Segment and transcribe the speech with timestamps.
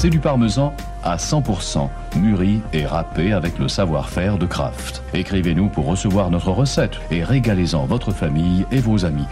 [0.00, 0.72] C'est du parmesan
[1.04, 5.02] à 100%, mûri et râpé avec le savoir-faire de Kraft.
[5.12, 9.26] Écrivez-nous pour recevoir notre recette et régalez-en votre famille et vos amis.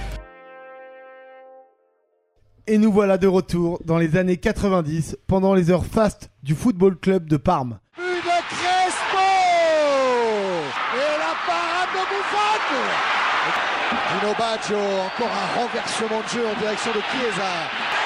[2.67, 6.98] Et nous voilà de retour dans les années 90, pendant les heures fastes du Football
[6.98, 7.78] Club de Parme.
[7.96, 9.24] De Crespo
[10.96, 12.60] Et la parade de Buffon
[14.21, 17.98] Gino Baggio, encore un renversement de jeu en direction de Chiesa.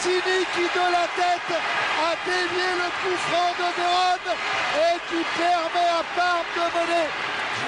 [0.00, 3.68] Sensini qui de la tête a dévié le coup franc de
[4.78, 7.06] et qui permet à Parme de mener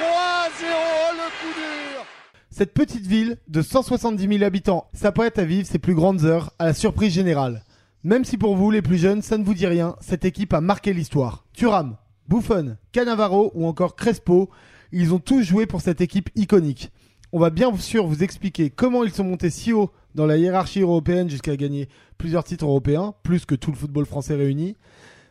[0.00, 0.72] 3-0
[1.12, 2.06] le coup dur.
[2.50, 6.66] Cette petite ville de 170 000 habitants s'apprête à vivre ses plus grandes heures à
[6.66, 7.64] la surprise générale.
[8.02, 10.62] Même si pour vous, les plus jeunes, ça ne vous dit rien, cette équipe a
[10.62, 11.44] marqué l'histoire.
[11.52, 11.96] Thuram,
[12.28, 14.48] Buffon, Cannavaro ou encore Crespo,
[14.90, 16.92] ils ont tous joué pour cette équipe iconique.
[17.32, 20.80] On va bien sûr vous expliquer comment ils sont montés si haut dans la hiérarchie
[20.80, 24.76] européenne jusqu'à gagner plusieurs titres européens, plus que tout le football français réuni,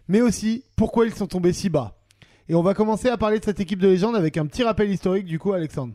[0.08, 1.96] mais aussi pourquoi ils sont tombés si bas?
[2.50, 4.90] Et on va commencer à parler de cette équipe de légende avec un petit rappel
[4.90, 5.94] historique du coup, Alexandre.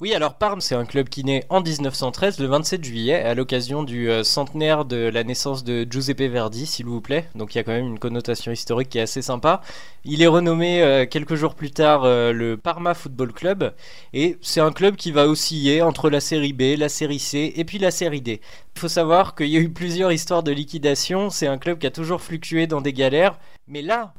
[0.00, 3.84] Oui, alors Parme, c'est un club qui naît en 1913, le 27 juillet, à l'occasion
[3.84, 7.28] du euh, centenaire de la naissance de Giuseppe Verdi, s'il vous plaît.
[7.36, 9.60] Donc il y a quand même une connotation historique qui est assez sympa.
[10.04, 13.72] Il est renommé euh, quelques jours plus tard euh, le Parma Football Club,
[14.12, 17.64] et c'est un club qui va osciller entre la série B, la série C et
[17.64, 18.40] puis la série D.
[18.74, 21.86] Il faut savoir qu'il y a eu plusieurs histoires de liquidation, c'est un club qui
[21.86, 24.12] a toujours fluctué dans des galères, mais là,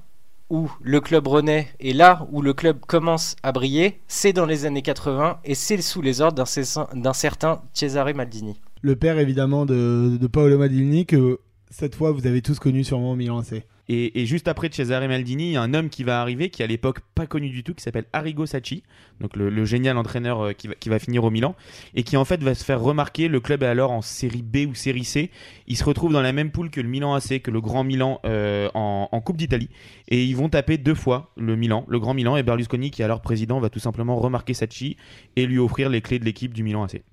[0.50, 4.66] où le club renaît et là où le club commence à briller, c'est dans les
[4.66, 6.46] années 80 et c'est sous les ordres
[6.94, 8.60] d'un certain Cesare Maldini.
[8.82, 11.40] Le père évidemment de, Paolo Maldini que
[11.72, 13.64] cette fois vous avez tous connu sûrement au Milan AC.
[13.88, 16.68] Et, juste après Cesare Maldini, il y a un homme qui va arriver, qui à
[16.68, 18.84] l'époque pas connu du tout, qui s'appelle Arrigo Sacchi,
[19.22, 21.56] donc le, génial entraîneur euh, qui va, qui va finir au Milan,
[21.94, 23.28] et qui en fait va se faire remarquer.
[23.28, 25.30] Le club est alors en série B ou série C.
[25.68, 28.20] Il se retrouve dans la même poule que le Milan AC, que le Grand Milan
[28.26, 29.70] euh, en, en Coupe d'Italie,
[30.08, 33.06] et ils vont taper deux fois le Milan, le Grand Milan, et Berlusconi, qui est
[33.06, 34.98] alors président, va tout simplement remarquer Sacchi
[35.36, 37.04] et lui offrir les clés de l'équipe du Milan AC.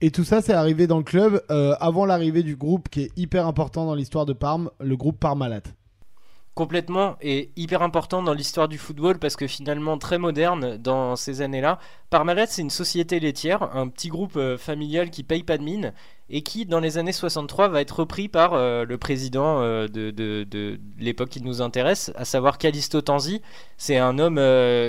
[0.00, 3.10] Et tout ça, c'est arrivé dans le club euh, avant l'arrivée du groupe qui est
[3.16, 5.62] hyper important dans l'histoire de Parme, le groupe Parmalat.
[6.54, 11.40] Complètement et hyper important dans l'histoire du football parce que finalement très moderne dans ces
[11.40, 11.78] années-là.
[12.10, 15.94] Parmalat, c'est une société laitière, un petit groupe euh, familial qui paye pas de mine
[16.28, 20.10] et qui, dans les années 63, va être repris par euh, le président euh, de,
[20.10, 23.40] de- de l'époque qui nous intéresse, à savoir Callisto Tanzi.
[23.78, 24.36] C'est un homme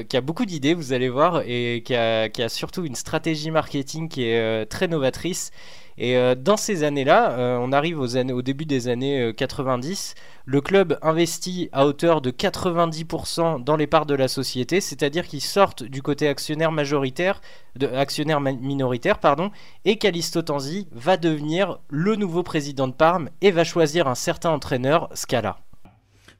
[0.09, 3.51] qui a beaucoup d'idées, vous allez voir, et qui a, qui a surtout une stratégie
[3.51, 5.51] marketing qui est très novatrice.
[5.97, 10.15] Et euh, dans ces années-là, euh, on arrive au début des années euh, 90,
[10.45, 15.41] le club investit à hauteur de 90% dans les parts de la société, c'est-à-dire qu'ils
[15.41, 17.41] sortent du côté actionnaire majoritaire,
[17.95, 19.51] actionnaire minoritaire, pardon,
[19.85, 24.49] et Callisto Tanzi va devenir le nouveau président de Parme et va choisir un certain
[24.49, 25.57] entraîneur, Scala.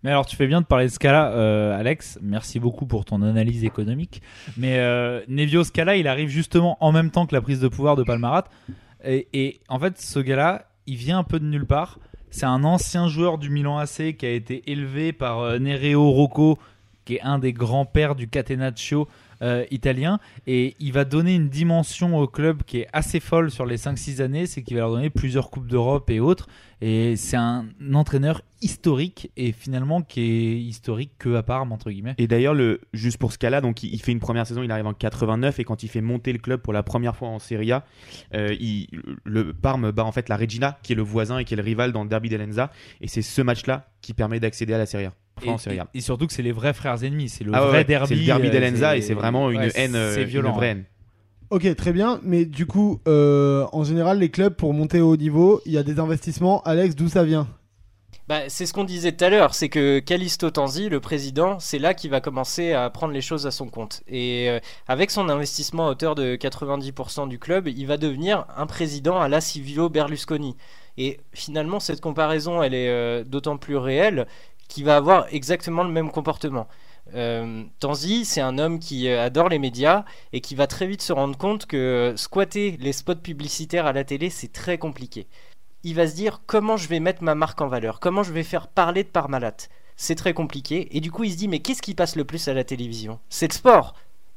[0.03, 2.19] Mais alors, tu fais bien de parler de Scala, euh, Alex.
[2.21, 4.21] Merci beaucoup pour ton analyse économique.
[4.57, 7.95] Mais euh, Nevio Scala, il arrive justement en même temps que la prise de pouvoir
[7.95, 8.43] de Palmarat.
[9.03, 11.99] Et, en fait, ce gars-là, il vient un peu de nulle part.
[12.29, 16.57] C'est un ancien joueur du Milan AC qui a été élevé par euh, Nereo Rocco,
[17.05, 19.07] qui est un des grands-pères du Catenaccio
[19.43, 20.19] euh, italien.
[20.47, 24.21] Et il va donner une dimension au club qui est assez folle sur les 5-6
[24.21, 24.47] années.
[24.47, 26.47] C'est qu'il va leur donner plusieurs Coupes d'Europe et autres.
[26.81, 32.15] Et c'est un entraîneur historique et finalement qui est historique que à Parme, entre guillemets.
[32.17, 34.87] Et d'ailleurs, le, juste pour ce cas-là, donc il, fait une première saison, il arrive
[34.87, 37.71] en 89 et quand il fait monter le club pour la première fois en Serie
[37.71, 37.85] A,
[38.33, 38.87] euh, il-
[39.23, 41.63] le Parme bat en fait la Regina, qui est le voisin et qui est le
[41.63, 45.05] rival dans le derby d'Elenza, et c'est ce match-là qui permet d'accéder à la Serie
[45.05, 45.13] A.
[45.94, 47.29] Et, surtout que c'est les vrais frères ennemis.
[47.29, 48.07] C'est le Ah ouais, vrai ouais, derby.
[48.07, 50.53] c'est le derby euh, d'Elenza et c'est vraiment une ouais, haine, euh, C'est une violent.
[50.53, 50.85] vraie haine.
[51.49, 52.19] Ok, très bien.
[52.23, 55.77] Mais du coup, euh, en général, les clubs, pour monter au haut niveau, il y
[55.77, 56.61] a des investissements.
[56.63, 57.47] Alex, d'où ça vient?
[58.29, 61.77] Bah, c'est ce qu'on disait tout à l'heure, c'est que Callisto Tanzi, le président, c'est
[61.77, 64.01] là qu'il va commencer à prendre les choses à son compte.
[64.07, 68.65] Et euh, avec son investissement à hauteur de 90% du club, il va devenir un
[68.65, 70.55] président à la Silvio Berlusconi.
[70.97, 74.25] Et finalement, cette comparaison, elle est euh, d'autant plus réelle
[74.68, 76.68] qu'il va avoir exactement le même comportement.
[77.15, 81.01] Euh, Tanzi, c'est un homme qui euh, adore les médias et qui va très vite
[81.01, 85.27] se rendre compte que euh, squatter les spots publicitaires à la télé, c'est très compliqué
[85.83, 88.44] il va se dire comment je vais mettre ma marque en valeur, comment je vais
[88.44, 89.56] faire parler de Parmalat?
[89.95, 90.95] C'est très compliqué.
[90.95, 93.19] Et du coup, il se dit mais qu'est-ce qui passe le plus à la télévision?
[93.30, 93.94] C'est le sport.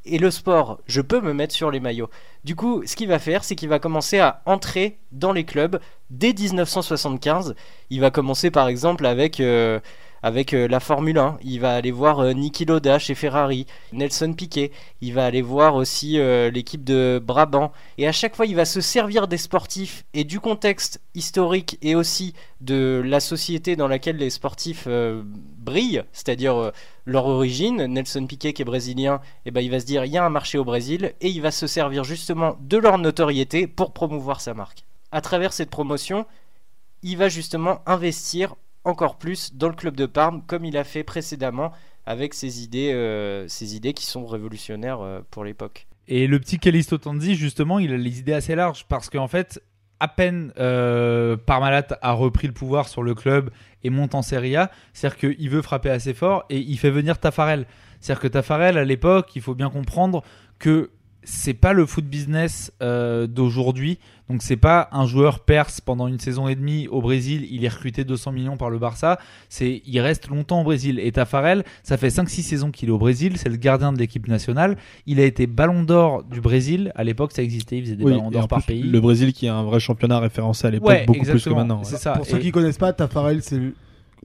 [0.09, 2.11] Et le sport, je peux me mettre sur les maillots.
[2.45, 5.81] Du coup, ce qu'il va faire, c'est qu'il va commencer à entrer dans les clubs
[6.11, 7.57] dès 1975.
[7.91, 9.81] Il va commencer par exemple avec, euh,
[10.27, 11.39] avec euh, la Formule 1.
[11.45, 14.73] Il va aller voir euh, Niki Loda chez Ferrari, Nelson Piquet.
[15.01, 17.71] Il va aller voir aussi euh, l'équipe de Brabant.
[17.97, 21.95] Et à chaque fois, il va se servir des sportifs et du contexte historique et
[21.95, 26.73] aussi de la société dans laquelle les sportifs brillent, c'est-à-dire
[27.05, 27.87] leur origine.
[27.87, 30.31] Nelson Piquet qui est brésilien, et ben, il va se dire il y a un
[30.31, 34.55] marché au Brésil et il va se servir justement de leur notoriété pour promouvoir sa
[34.55, 34.85] marque.
[35.13, 36.27] À travers cette promotion,
[37.03, 41.05] il va justement investir encore plus dans le club de Parme comme il a fait
[41.05, 41.73] précédemment
[42.07, 45.87] avec ses idées, euh, ses idées qui sont révolutionnaires euh, pour l'époque.
[46.09, 49.61] Et le petit Callisto Tanzi, justement, il a les idées assez larges parce qu'en fait,
[49.99, 53.51] à peine euh, Parmalat a repris le pouvoir sur le club
[53.83, 57.19] et monte en Serie A, c'est-à-dire qu'il veut frapper assez fort et il fait venir
[57.19, 57.67] Tafarel.
[58.01, 60.23] C'est-à-dire que Tafarel, à l'époque, il faut bien comprendre
[60.61, 60.91] que
[61.27, 63.99] c'est pas le foot business euh, d'aujourd'hui.
[64.31, 67.69] Donc c'est pas un joueur perse pendant une saison et demie au Brésil, il est
[67.69, 69.19] recruté 200 millions par le Barça,
[69.49, 72.93] c'est il reste longtemps au Brésil et Tafarel, ça fait 5 6 saisons qu'il est
[72.93, 74.77] au Brésil, c'est le gardien de l'équipe nationale,
[75.07, 78.31] il a été ballon d'or du Brésil, à l'époque ça existait, il faisait des ballons
[78.33, 78.83] d'or par pays.
[78.83, 81.85] Le Brésil qui est un vrai championnat référencé à l'époque beaucoup plus que maintenant.
[81.85, 82.15] C'est ça.
[82.15, 83.61] Pour ceux qui connaissent pas Tafarel, c'est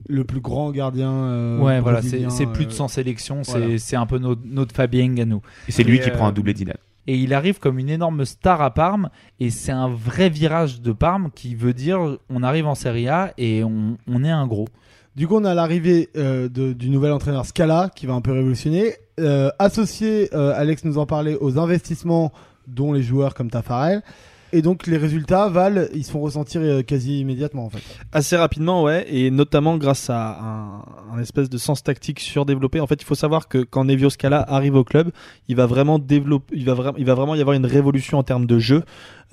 [0.08, 1.12] le plus grand gardien.
[1.12, 5.24] Euh, ouais, voilà, c'est plus de 100 sélections, c'est un peu notre, notre Fabien à
[5.24, 5.42] nous.
[5.68, 8.60] Et c'est lui qui prend un doublé d'Idal et il arrive comme une énorme star
[8.62, 9.10] à Parme
[9.40, 13.32] et c'est un vrai virage de Parme qui veut dire on arrive en Serie A
[13.38, 14.68] et on, est un gros.
[15.16, 18.94] Du coup, on a l'arrivée euh, du nouvel entraîneur Scala qui va un peu révolutionner.
[19.20, 22.32] Euh, associé, euh, Alex nous en parlait, aux investissements
[22.66, 24.02] dont les joueurs comme Tafarel.
[24.54, 27.82] Et donc les résultats, Val, ils se font ressentir euh, quasi immédiatement en fait.
[28.12, 32.78] Assez rapidement, ouais, et notamment grâce à un, espèce de sens tactique surdéveloppé.
[32.80, 35.10] En fait, il faut savoir que quand Nevio Scala arrive au club,
[35.48, 38.22] il va vraiment développer, il va, vraiment, il va vraiment y avoir une révolution en
[38.22, 38.82] termes de jeu.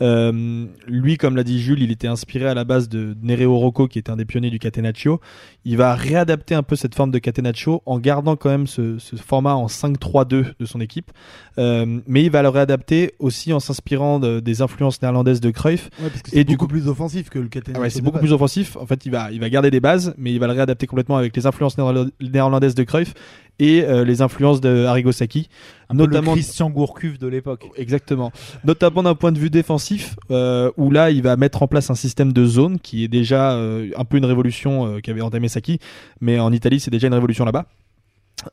[0.01, 3.87] Euh, lui, comme l'a dit Jules, il était inspiré à la base de Nereo Rocco,
[3.87, 5.19] qui était un des pionniers du catenaccio.
[5.65, 9.15] Il va réadapter un peu cette forme de catenaccio en gardant quand même ce, ce
[9.15, 11.11] format en 5-3-2 de son équipe.
[11.57, 15.89] Euh, mais il va le réadapter aussi en s'inspirant de, des influences néerlandaises de Cruyff.
[16.01, 17.81] Ouais, parce que c'est beaucoup plus offensif que le catenaccio.
[17.81, 18.77] Ah ouais, c'est beaucoup plus offensif.
[18.77, 21.17] En fait, il va, il va garder des bases, mais il va le réadapter complètement
[21.17, 23.13] avec les influences néerlandaises de Cruyff
[23.59, 25.49] et euh, les influences de Arrigo Sacchi,
[25.93, 27.65] notamment le Christian Gourcuff de l'époque.
[27.75, 28.31] Exactement.
[28.63, 31.95] Notamment d'un point de vue défensif, euh, où là il va mettre en place un
[31.95, 35.79] système de zone qui est déjà euh, un peu une révolution qu'avait entamé Sacchi,
[36.21, 37.65] mais en Italie c'est déjà une révolution là-bas.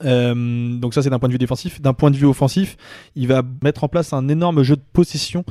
[0.03, 1.81] Donc ça c'est d'un point de vue défensif.
[1.81, 2.77] D'un point de vue offensif,
[3.15, 5.45] il va mettre en place un énorme jeu de possession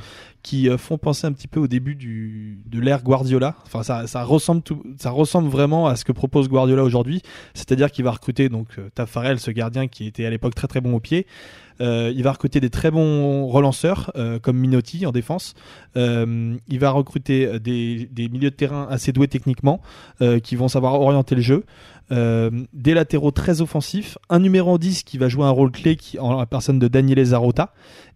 [0.45, 3.55] qui euh, font penser un petit peu au début de l'ère Guardiola.
[3.65, 7.23] Enfin ça, ressemble vraiment à ce que propose Guardiola aujourd'hui.
[7.55, 10.81] C'est-à-dire qu'il va recruter donc euh, Tafarel, ce gardien qui était à l'époque très très
[10.81, 11.25] bon au pied.
[11.81, 14.13] Euh, il va recruter des très bons relanceurs
[14.43, 15.55] comme Minotti en défense.
[15.95, 19.81] Il va recruter des, milieux de terrain assez doués techniquement
[20.43, 21.65] qui vont savoir orienter le jeu.
[22.11, 26.45] Des latéraux très offensifs, un numéro 10 qui va jouer un rôle clé en la
[26.45, 27.73] personne de Daniele Zarota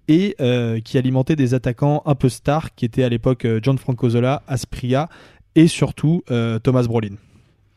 [0.10, 3.78] et euh, qui alimentait des attaquants un peu stars qui étaient à l'époque euh, John
[3.78, 5.08] Francozola, Aspria
[5.56, 6.24] et surtout
[6.64, 7.16] Thomas Brolin.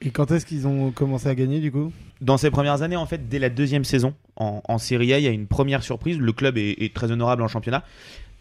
[0.03, 1.91] Et quand est-ce qu'ils ont commencé à gagner du coup?
[2.21, 5.25] Dans ces premières années, en fait, dès la deuxième saison en, en Serie A, il
[5.25, 6.19] y a une première surprise.
[6.19, 7.83] Le club est, est, très honorable en championnat,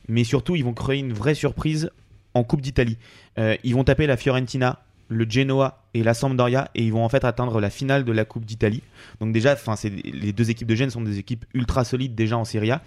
[0.08, 1.90] mais surtout, ils vont créer une vraie surprise
[2.34, 2.98] en Coupe d'Italie.
[3.38, 7.26] ils vont taper la Fiorentina le Genoa et la Sampdoria et ils vont en fait
[7.26, 8.82] atteindre la finale de la Coupe d'Italie.
[9.20, 9.58] Donc déjà,
[10.06, 12.82] les deux équipes de Gênes sont des équipes ultra solides déjà en Serie A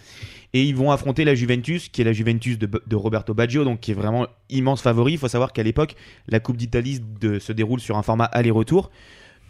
[0.54, 3.90] et ils vont affronter la Juventus, qui est la Juventus de, Roberto Baggio, donc qui
[3.90, 5.12] est vraiment immense favori.
[5.12, 5.96] Il faut savoir qu'à l'époque,
[6.28, 8.90] la Coupe d'Italie se déroule sur un format aller-retour.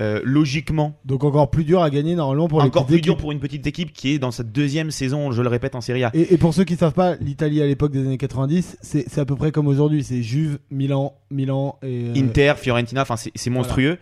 [0.01, 0.99] Euh, logiquement.
[1.05, 3.93] Donc encore plus dur à gagner normalement pour encore plus dur pour une petite équipe
[3.93, 6.11] qui est dans sa deuxième saison, je le répète, en Serie A.
[6.15, 9.25] Et, pour ceux qui ne savent pas, l'Italie à l'époque des années 90, c'est à
[9.25, 10.03] peu près comme aujourd'hui.
[10.03, 13.03] C'est Juve, Milan, Milan et euh, Inter, Fiorentina.
[13.03, 13.99] Enfin, c'est monstrueux.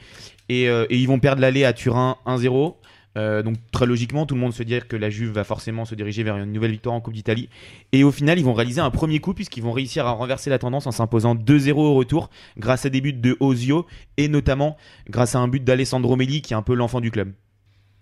[0.48, 2.74] Et, euh, et, ils vont perdre l'aller à Turin 1-0.
[3.18, 5.94] Euh, donc très logiquement, tout le monde se dit que la Juve va forcément se
[5.94, 7.48] diriger vers une nouvelle victoire en Coupe d'Italie.
[7.92, 10.58] Et au final, ils vont réaliser un premier coup puisqu'ils vont réussir à renverser la
[10.58, 14.76] tendance en s'imposant 2-0 au retour grâce à des buts de Ozio et notamment
[15.08, 17.32] grâce à un but d'Alessandro Melli qui est un peu l'enfant du club.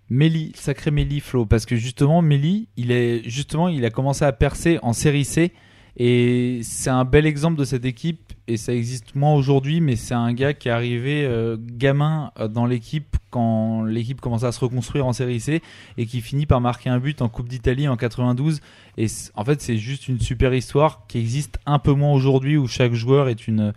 [0.09, 4.33] Melli, sacré Melli Flo, parce que justement Melli, il est justement il a commencé à
[4.33, 5.53] percer en série C
[5.97, 10.13] et c'est un bel exemple de cette équipe et ça existe moins aujourd'hui, mais c'est
[10.13, 14.59] un gars qui est arrivé euh, gamin euh, dans l'équipe quand l'équipe commençait à se
[14.59, 15.61] reconstruire en série C
[15.97, 18.59] et qui finit par marquer un but en Coupe d'Italie en 92.
[18.97, 22.67] Et en fait, c'est juste une super histoire qui existe un peu moins aujourd'hui où
[22.67, 23.73] chaque joueur est une,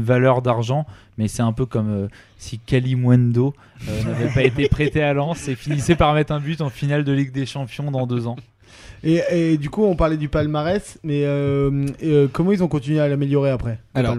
[0.00, 0.86] valeur d'argent.
[1.18, 2.08] Mais c'est un peu comme euh,
[2.38, 3.54] si Kalimundo
[3.86, 7.12] n'avait pas été prêté à Lens et finissait par mettre un but en finale de
[7.12, 8.36] Ligue des Champions dans deux ans.
[9.02, 13.08] Et, du coup, on parlait du palmarès, mais euh, euh, comment ils ont continué à
[13.08, 14.16] l'améliorer après Alors,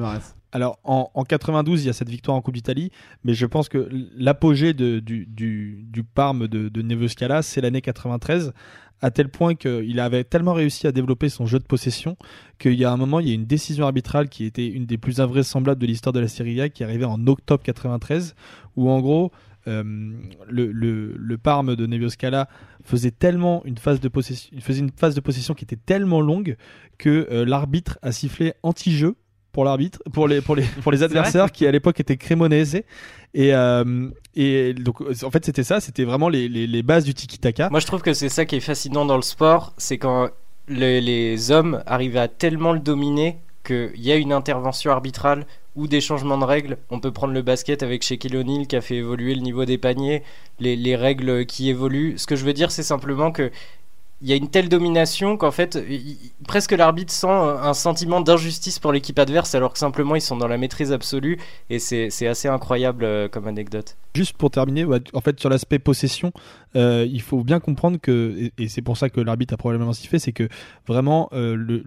[0.52, 2.92] Alors en, en 92, il y a cette victoire en Coupe d'Italie,
[3.24, 8.54] mais je pense que l'apogée du, du, du Parme de, de c'est l'année 93,
[9.02, 12.18] à tel point qu'il avait tellement réussi à développer son jeu de possession
[12.58, 14.98] qu'il y a un moment, il y a une décision arbitrale qui était une des
[14.98, 18.36] plus invraisemblables de l'histoire de la Serie A, qui arrivait en octobre 93,
[18.76, 19.32] où en gros,
[19.68, 22.48] le, le, le Parme de Nevio Scala
[22.84, 26.22] faisait tellement une phase de possession, il faisait une phase de possession qui était tellement
[26.22, 26.56] longue
[26.98, 29.16] que euh, l'arbitre a sifflé anti-jeu
[29.52, 32.76] pour l'arbitre, pour les, pour les, pour les adversaires qui à l'époque étaient Cremonese.
[33.34, 37.14] Et, euh, et donc, en fait, c'était ça, c'était vraiment les, les, les bases du
[37.14, 37.70] tiki-taka.
[37.70, 40.30] Moi, je trouve que c'est ça qui est fascinant dans le sport, c'est quand
[40.68, 45.46] le- les hommes arrivent à tellement le dominer qu'il y a une intervention arbitrale
[45.78, 46.78] ou des changements de règles.
[46.90, 49.78] On peut prendre le basket avec Shaquille O'Neal qui a fait évoluer le niveau des
[49.78, 50.24] paniers,
[50.60, 52.18] les, les règles qui évoluent.
[52.18, 53.52] Ce que je veux dire, c'est simplement que
[54.22, 55.78] il y a une telle domination qu'en fait,
[56.48, 60.48] presque l'arbitre sent un sentiment d'injustice pour l'équipe adverse, alors que simplement ils sont dans
[60.48, 61.38] la maîtrise absolue,
[61.70, 63.96] et c'est assez incroyable euh, comme anecdote.
[64.16, 66.32] Juste pour terminer, en fait, sur l'aspect possession,
[66.76, 70.18] euh, il faut bien comprendre que, et, c'est pour ça que l'arbitre a probablement sifflé,
[70.18, 70.50] c'est que
[70.88, 71.82] vraiment, euh,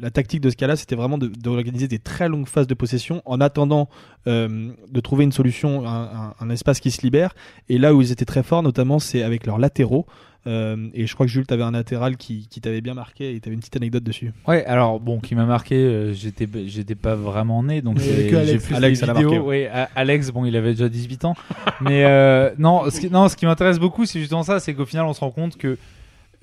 [0.00, 3.20] la tactique de ce cas-là, c'était vraiment de- d'organiser des très longues phases de possession
[3.26, 3.90] en attendant
[4.26, 7.34] euh, de trouver une solution, un espace qui se libère.
[7.68, 10.06] Et là où ils étaient très forts, notamment, c'est avec leurs latéraux.
[10.46, 13.34] Euh, et je crois que Jules, tu avais un latéral qui, qui t'avait bien marqué
[13.34, 14.32] et tu avais une petite anecdote dessus.
[14.46, 18.74] Ouais, alors bon, qui m'a marqué, euh, j'étais j'étais pas vraiment né, donc j'ai plus
[18.74, 19.30] Alex, l'a vidéos.
[19.30, 21.34] marqué, Oui, A- Alex, bon, il avait déjà 18 ans,
[21.80, 24.86] mais euh, non, ce qui, non, ce qui m'intéresse beaucoup, c'est justement ça, c'est qu'au
[24.86, 25.76] final, on se rend compte que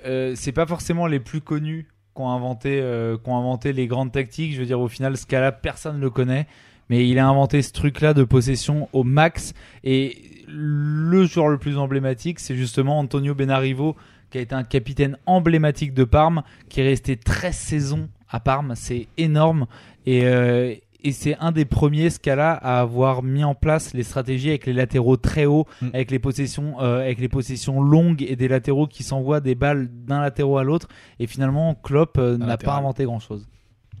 [0.06, 3.86] euh, c'est pas forcément les plus connus qui ont inventé, euh, qui ont inventé les
[3.86, 4.52] grandes tactiques.
[4.54, 6.46] Je veux dire, au final, ce cas-là, personne ne le connaît.
[6.90, 9.54] Mais il a inventé ce truc-là de possession au max.
[9.84, 13.96] Et le joueur le plus emblématique, c'est justement Antonio Benarivo,
[14.30, 18.74] qui a été un capitaine emblématique de Parme, qui est resté 13 saisons à Parme.
[18.76, 19.66] C'est énorme.
[20.06, 20.74] Et, euh,
[21.06, 24.64] et c'est un des premiers, ce cas-là, à avoir mis en place les stratégies avec
[24.66, 25.88] les latéraux très hauts, Mm.
[25.92, 29.88] avec, les possessions, euh, avec les possessions longues et des latéraux qui s'envoient des balles
[30.06, 30.88] d'un latéraux à l'autre.
[31.20, 33.46] Et finalement, Klopp euh, n'a pas inventé grand-chose.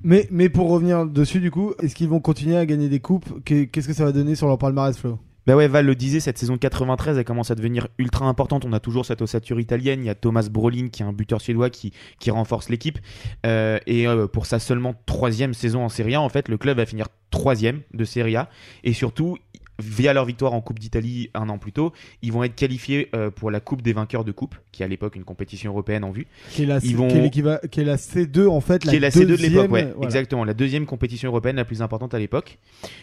[0.04, 3.42] Mais, mais pour revenir dessus, du coup, est-ce qu'ils vont continuer à gagner des coupes?
[3.44, 5.18] Qu'est- Qu'est-ce que ça va donner sur leur palmarès, Flo?
[5.46, 8.64] Bah ouais, Val le disait, cette saison 93, elle commence à devenir ultra importante.
[8.64, 10.00] On a toujours cette ossature italienne.
[10.02, 12.98] Il y a Thomas Brolin, qui est un buteur suédois, qui, qui renforce l'équipe.
[13.44, 16.78] Euh, et euh, pour sa seulement troisième saison en Serie A, en fait, le club
[16.78, 18.48] va finir troisième de Serie A.
[18.84, 19.36] Et surtout,
[19.82, 23.30] via leur victoire en Coupe d'Italie un an plus tôt, ils vont être qualifiés euh,
[23.30, 26.10] pour la Coupe des vainqueurs de Coupe, qui est à l'époque une compétition européenne en
[26.12, 26.26] vue.
[26.50, 28.94] qui est, la, Ils vont- qui, est l'équiva- qui est la C2 en fait, qui
[28.94, 30.04] est la C2 de l'époque, deuxième, ouais, voilà.
[30.04, 32.58] exactement, la deuxième compétition européenne la plus importante à l'époque.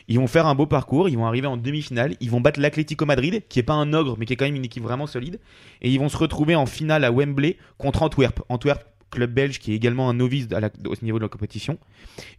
[0.07, 3.05] Ils vont faire un beau parcours, ils vont arriver en demi-finale, ils vont battre l'Atlético
[3.05, 5.39] Madrid, qui est pas un ogre, mais qui est quand même une équipe vraiment solide,
[5.81, 8.41] et ils vont se retrouver en finale à Wembley contre Antwerp.
[8.49, 10.47] Antwerp, club belge qui est également un novice
[10.85, 11.77] au niveau de la compétition,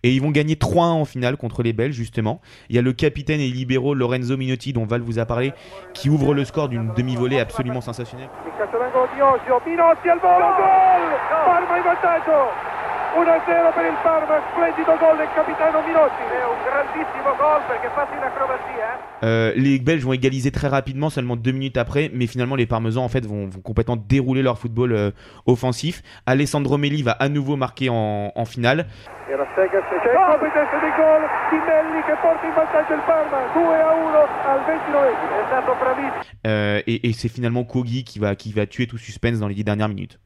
[0.02, 2.40] et ils vont gagner 3-1 en finale contre les Belges justement.
[2.68, 5.52] Il y a le capitaine et libéraux Lorenzo Minotti, dont Val vous a parlé,
[5.94, 8.30] qui ouvre le score d'une demi-volée absolument sensationnelle.
[13.14, 13.52] Il calciotangolo di Osio, Minotti al volo, gol!
[13.52, 13.52] Parma in vantaggio!
[13.52, 16.22] 1-0 per il Parma, splendido gol del capitano Minotti.
[16.22, 19.10] È un grandissimo gol perché fa in acrobatia, eh?
[19.24, 23.04] Euh, les Belges vont égaliser très rapidement, seulement deux minutes après, mais finalement les Parmesans
[23.04, 25.10] en fait vont, vont complètement dérouler leur football euh,
[25.46, 26.02] offensif.
[26.26, 28.86] Alessandro Melli va à nouveau marquer en, en finale.
[29.30, 32.94] Era Segas, c'è il colpo in testa di gol di Melli che porta in vantaggio
[32.94, 36.22] il Parma, 2 a 1 al 29 È stato bravissimo.
[36.44, 39.54] Euh, et et c'est finalement Kogi qui va, qui va tuer tout suspense dans les
[39.54, 40.18] dix dernières minutes.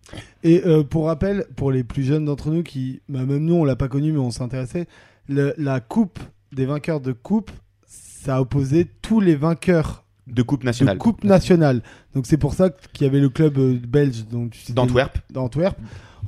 [0.42, 2.75] Et euh, pour rappel, pour les plus jeunes d'entre nous qui,
[3.09, 4.87] bah, même nous on l'a pas connu mais on s'intéressait,
[5.28, 6.18] la coupe
[6.52, 7.50] des vainqueurs de coupe,
[7.87, 10.99] ça a opposé tous les vainqueurs De Coupe de nationale.
[10.99, 11.83] coupe nationale.
[12.14, 14.25] Donc c'est pour ça qu'il y avait le club euh, belge
[14.71, 15.18] D'Antwerp.
[15.33, 15.76] d'Antwerp.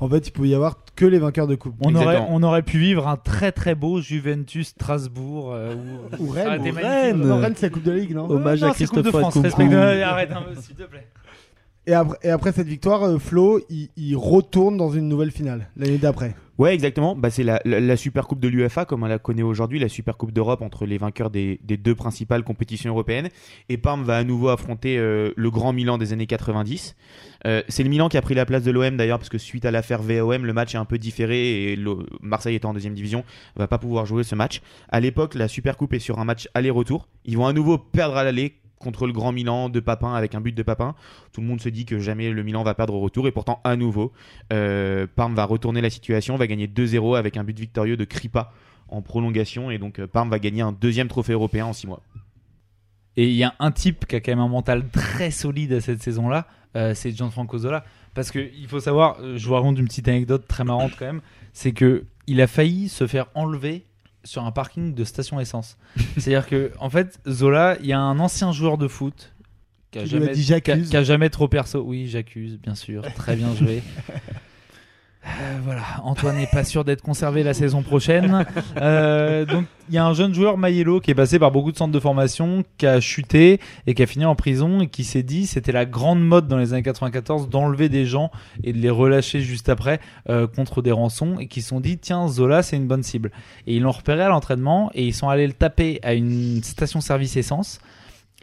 [0.00, 1.74] En fait, il pouvait y avoir que les vainqueurs de coupe.
[1.80, 5.74] On aurait, on aurait pu vivre un très très beau Juventus Strasbourg euh,
[6.20, 6.46] Ou Rennes.
[6.46, 6.82] ou magnifique.
[6.84, 7.16] Rennes.
[7.20, 8.30] Non, Rennes, c'est la Coupe de la Ligue, non?
[8.30, 9.36] Hommage Non, à Coupe de Christophe France,
[10.04, 11.08] Arrête un peu, s'il te plaît.
[11.88, 15.96] Et, après, et après cette victoire, euh, Flo, il, retourne dans une nouvelle finale l'année
[15.96, 16.34] d'après.
[16.58, 17.16] Ouais, exactement.
[17.16, 20.16] Bah, c'est la, la, Super Coupe de l'UEFA, comme on la connaît aujourd'hui, la Super
[20.16, 23.28] Coupe d'Europe entre les vainqueurs des, deux principales compétitions européennes.
[23.68, 26.94] Et Parme va à nouveau affronter euh, le grand Milan des années 90.
[27.46, 29.64] Euh, c'est le Milan qui a pris la place de l'OM d'ailleurs, parce que suite
[29.64, 32.94] à l'affaire VOM, le match est un peu différé et le- Marseille étant en deuxième
[32.94, 33.24] division,
[33.56, 34.60] va pas pouvoir jouer ce match.
[34.90, 37.06] À l'époque, la Super Coupe est sur un match aller-retour.
[37.24, 40.40] Ils vont à nouveau perdre à l'aller contre le grand Milan de Papin avec un
[40.40, 40.94] but de Papin.
[41.32, 43.60] Tout le monde se dit que jamais le Milan va perdre au retour et pourtant
[43.64, 44.12] à nouveau,
[44.52, 48.52] euh, Parme va retourner la situation, va gagner 2-0 avec un but victorieux de Kripa
[48.88, 52.02] en prolongation et donc euh, Parme va gagner un deuxième trophée européen en 6 mois.
[53.16, 55.80] Et il y a un type qui a quand même un mental très solide à
[55.80, 57.84] cette saison-là, euh, c'est Gianfranco Zola.
[58.14, 61.20] Parce que il faut savoir, je vous raconte une petite anecdote très marrante quand même,
[61.52, 63.84] c'est que il a failli se faire enlever
[64.28, 65.76] sur un parking de station essence.
[66.18, 69.32] C'est-à-dire que, en fait, Zola, il y a un ancien joueur de foot
[69.90, 70.90] qui a, jamais, dit qui a- j'accuse.
[70.90, 71.82] qui a jamais trop perso.
[71.82, 73.02] Oui, j'accuse, bien sûr.
[73.14, 73.82] Très bien joué.
[75.40, 78.44] Euh, voilà, Antoine n'est pas sûr d'être conservé la saison prochaine.
[78.80, 81.76] Euh, donc, il y a un jeune joueur, Mayello, qui est passé par beaucoup de
[81.76, 85.22] centres de formation, qui a chuté et qui a fini en prison et qui s'est
[85.22, 88.30] dit c'était la grande mode dans les années 94 d'enlever des gens
[88.62, 91.98] et de les relâcher juste après euh, contre des rançons et qui se sont dit
[91.98, 93.30] tiens, Zola, c'est une bonne cible.
[93.66, 97.36] Et ils l'ont repéré à l'entraînement et ils sont allés le taper à une station-service
[97.36, 97.80] essence.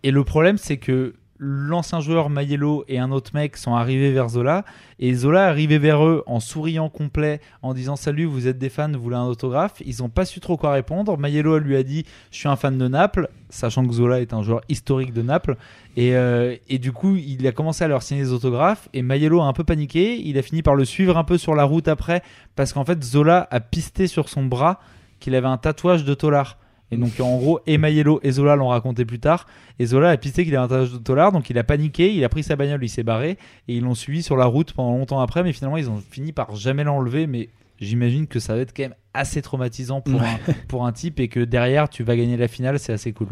[0.04, 4.30] Et le problème, c'est que l'ancien joueur Mayello et un autre mec sont arrivés vers
[4.30, 4.64] Zola
[5.00, 8.70] et Zola est arrivé vers eux en souriant complet en disant salut vous êtes des
[8.70, 9.82] fans vous voulez un autographe.
[9.86, 11.18] Ils ont pas su trop quoi répondre.
[11.18, 14.44] Mayello lui a dit je suis un fan de Naples sachant que Zola est un
[14.44, 15.58] joueur historique de Naples.
[15.98, 19.42] Et, euh, et du coup il a commencé à leur signer des autographes et Mayello
[19.42, 20.22] a un peu paniqué.
[20.26, 22.22] Il a fini par le suivre un peu sur la route après
[22.56, 24.80] parce qu'en fait Zola a pisté sur son bras
[25.20, 26.58] qu'il avait un tatouage de Tolar
[26.92, 29.48] et donc en gros, et Mayello et Zola l'ont raconté plus tard.
[29.80, 32.24] Et Zola a pisté qu'il avait un tatouage de Tolar, donc il a paniqué, il
[32.24, 33.38] a pris sa bagnole, il s'est barré,
[33.68, 36.32] et ils l'ont suivi sur la route pendant longtemps après, mais finalement ils ont fini
[36.32, 37.28] par jamais l'enlever.
[37.28, 37.50] Mais
[37.80, 40.38] j'imagine que ça va être quand même assez traumatisant pour, un,
[40.68, 43.30] pour un type, et que derrière tu vas gagner la finale, c'est assez cool.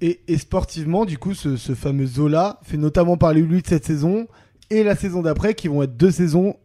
[0.00, 3.66] Et, et sportivement, du coup, ce, ce fameux Zola fait notamment parler de lui de
[3.66, 4.26] cette saison
[4.70, 6.56] et la saison d'après, qui vont être deux saisons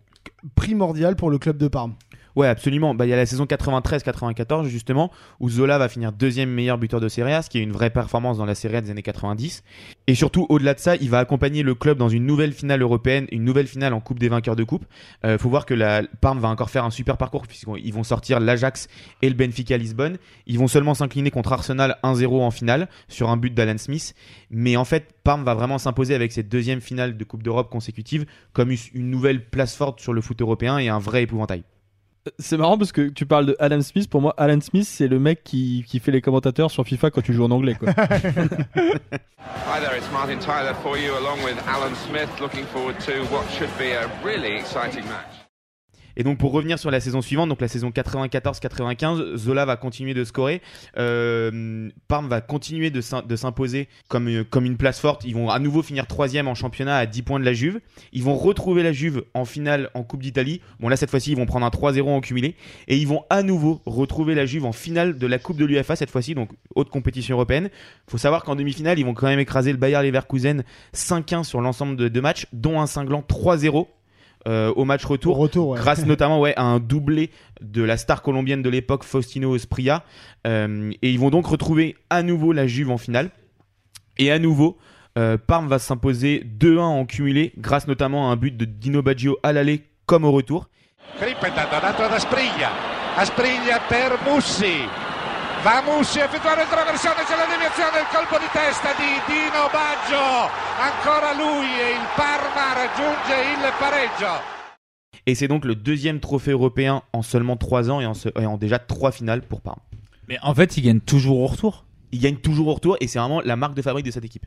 [0.56, 1.96] primordiales pour le club de Parme.
[2.38, 2.94] Ouais, absolument.
[2.94, 7.00] Bah, il y a la saison 93-94 justement où Zola va finir deuxième meilleur buteur
[7.00, 9.02] de Serie A, ce qui est une vraie performance dans la Serie A des années
[9.02, 9.64] 90.
[10.06, 13.26] Et surtout, au-delà de ça, il va accompagner le club dans une nouvelle finale européenne,
[13.32, 14.86] une nouvelle finale en Coupe des vainqueurs de coupe.
[15.26, 18.40] Euh, faut voir que la Parme va encore faire un super parcours puisqu'ils vont sortir
[18.40, 18.88] l'Ajax
[19.24, 20.20] et le Benfica Lisbonne.
[20.46, 24.14] Ils vont seulement s'incliner contre Arsenal 1-0 en finale sur un but d'Alan Smith.
[24.52, 28.28] Mais en fait, Parme va vraiment s'imposer avec cette deuxième finale de Coupe d'Europe consécutive
[28.54, 31.64] comme une nouvelle place forte sur le foot européen et un vrai épouvantail.
[32.40, 34.10] C'est marrant parce que tu parles de Alan Smith.
[34.10, 37.22] Pour moi, Alan Smith, c'est le mec qui, qui fait les commentateurs sur FIFA quand
[37.22, 37.76] tu joues en anglais.
[37.76, 37.90] Quoi.
[39.68, 42.30] Hi there, it's Martin Tyler for you, along with Alan Smith.
[42.40, 45.37] Looking forward to what should be a really exciting match.
[46.18, 50.14] Et donc pour revenir sur la saison suivante, donc la saison 94-95, Zola va continuer
[50.14, 50.62] de scorer.
[50.98, 55.24] Euh, Parme va continuer de s'im- de s'imposer comme, euh, comme une place forte.
[55.26, 57.80] Ils vont à nouveau finir troisième en championnat à 10 points de la Juve.
[58.14, 60.62] Ils vont retrouver la Juve en finale en Coupe d'Italie.
[60.80, 62.56] Bon là cette fois-ci ils vont prendre un 3-0 en cumulé.
[62.88, 65.96] Et ils vont à nouveau retrouver la Juve en finale de la Coupe de l'UFA
[65.96, 67.70] cette fois-ci, donc haute compétition européenne.
[68.10, 70.64] faut savoir qu'en demi-finale ils vont quand même écraser le Bayer Leverkusen
[70.94, 73.88] 5-1 sur l'ensemble de matchs, dont un cinglant 3-0
[74.48, 75.80] euh, au match Au retour ouais.
[75.80, 77.32] grâce notamment ouais, à un doublé
[77.62, 80.04] de la star colombienne de l'époque, Faustino Espria.
[80.46, 83.32] Euh, et ils vont donc retrouver à nouveau la Juve en finale.
[84.18, 84.78] Et à nouveau,
[85.18, 89.38] euh, Parme va s'imposer 2-1 en cumulé, grâce notamment à un but de Dino Baggio
[89.44, 90.70] à l'aller comme au retour.
[93.18, 95.07] Aspriglia per Mussi.
[95.64, 99.68] Va Mussi a effettuare il traversone, c'è la deviazione, il colpo di testa di Dino
[99.74, 100.50] Baggio.
[100.80, 104.32] Ancora lui e il Parma raggiunge il pareggio.
[105.26, 108.46] Et c'est donc le deuxième trophée européen en seulement 3 ans et en, se- et
[108.46, 109.80] en déjà 3 finales pour Parme.
[110.30, 111.86] Mais en fait, ils gagnent toujours au retour.
[112.14, 114.46] Il gagne toujours au retour et c'est vraiment la marque de fabrique de cette équipe.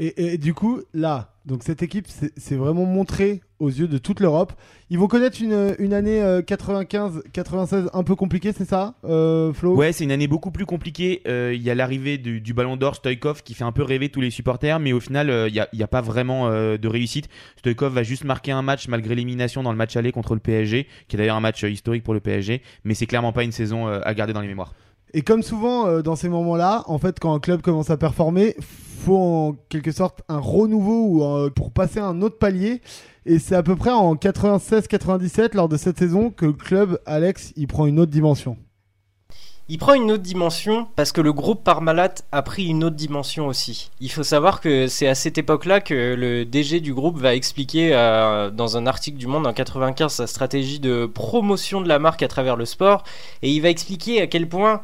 [0.00, 2.06] Et, du coup, là, donc cette équipe,
[2.36, 4.52] c'est vraiment montré aux yeux de toute l'Europe.
[4.90, 9.74] Ils vont connaître une, année 95-96 un peu compliquée, c'est ça, euh, Flo?
[9.74, 11.22] Ouais, c'est une année beaucoup plus compliquée.
[11.26, 14.20] Euh, Il y a l'arrivée du, Ballon d'Or Stoïkov qui fait un peu rêver tous
[14.20, 17.28] les supporters, mais au final, euh, il n'y a, pas vraiment euh, de réussite.
[17.56, 20.86] Stoïkov va juste marquer un match malgré l'élimination dans le match aller contre le PSG,
[21.08, 23.52] qui est d'ailleurs un match euh, historique pour le PSG, mais c'est clairement pas une
[23.52, 24.74] saison euh, à garder dans les mémoires.
[25.14, 28.56] Et comme souvent euh, dans ces moments-là, en fait, quand un club commence à performer,
[29.04, 32.82] faut en quelque sorte un renouveau ou pour passer à un autre palier.
[33.26, 37.52] Et c'est à peu près en 96-97, lors de cette saison, que le club, Alex,
[37.56, 38.56] il prend une autre dimension.
[39.70, 43.48] Il prend une autre dimension parce que le groupe Parmalat a pris une autre dimension
[43.48, 43.90] aussi.
[44.00, 47.90] Il faut savoir que c'est à cette époque-là que le DG du groupe va expliquer
[47.92, 52.22] euh, dans un article du Monde en 95 sa stratégie de promotion de la marque
[52.22, 53.04] à travers le sport
[53.42, 54.80] et il va expliquer à quel point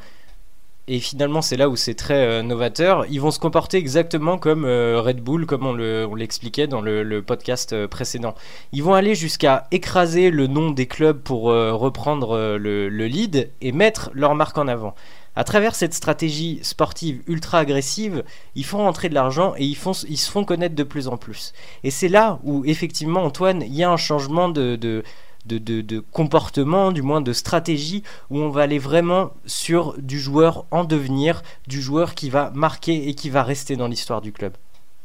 [0.87, 4.65] et finalement c'est là où c'est très euh, novateur, ils vont se comporter exactement comme
[4.65, 8.35] euh, Red Bull comme on le- on l'expliquait dans le, podcast euh, précédent.
[8.73, 13.73] Ils vont aller jusqu'à écraser le nom des clubs pour reprendre le, le lead et
[13.73, 14.95] mettre leur marque en avant.
[15.37, 18.23] À travers cette stratégie sportive ultra agressive,
[18.55, 21.53] ils font rentrer de l'argent et ils, se font connaître de plus en plus.
[21.83, 25.03] Et c'est là où effectivement, Antoine, il y a un changement de,
[25.47, 30.85] de, comportement, du moins de stratégie, où on va aller vraiment sur du joueur en
[30.85, 34.55] devenir, du joueur qui va marquer et qui va rester dans l'histoire du club.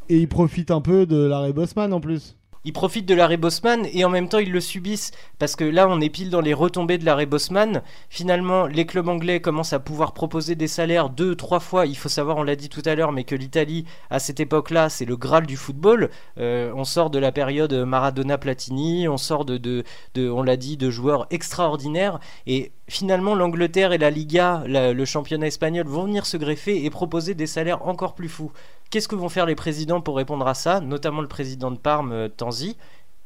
[0.10, 2.36] Et il profite un peu de l'arrêt Bosman en plus.
[2.70, 5.64] Il ils profitent de l'arrêt Bosman et en même temps ils le subissent parce que
[5.64, 7.82] là on est pile dans les retombées de l'arrêt Bosman.
[8.10, 11.88] Finalement, les clubs anglais commencent à pouvoir proposer des salaires deux, trois fois.
[11.88, 14.90] Il faut savoir, on l'a dit tout à l'heure, mais que l'Italie à cette époque-là,
[14.90, 16.12] c'est le graal du football.
[16.38, 20.92] Euh, on sort de la période Maradona-Platini, on sort de, de on l'a dit, de
[20.92, 26.86] joueurs extraordinaires et finalement l'Angleterre et la Liga, le championnat espagnol vont venir se greffer
[26.86, 28.52] et proposer des salaires encore plus fous.
[28.90, 32.12] Qu'est-ce que vont faire les présidents pour répondre à ça, notamment le président de Parme,
[32.12, 32.76] euh, Tanzi?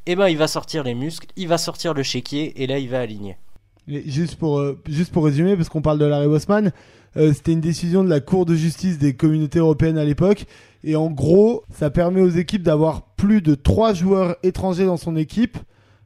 [0.04, 2.90] Eh ben, il va sortir les muscles, il va sortir le chéquier et là, il
[2.90, 3.38] va aligner.
[3.88, 6.70] juste pour euh, juste pour résumer, parce qu'on parle de l'arrêt Bosman,
[7.16, 10.44] euh, c'était une décision de la Cour de justice des communautés européennes à l'époque.
[10.82, 15.16] Et en gros, ça permet aux équipes d'avoir plus de 3 joueurs étrangers dans son
[15.16, 15.56] équipe,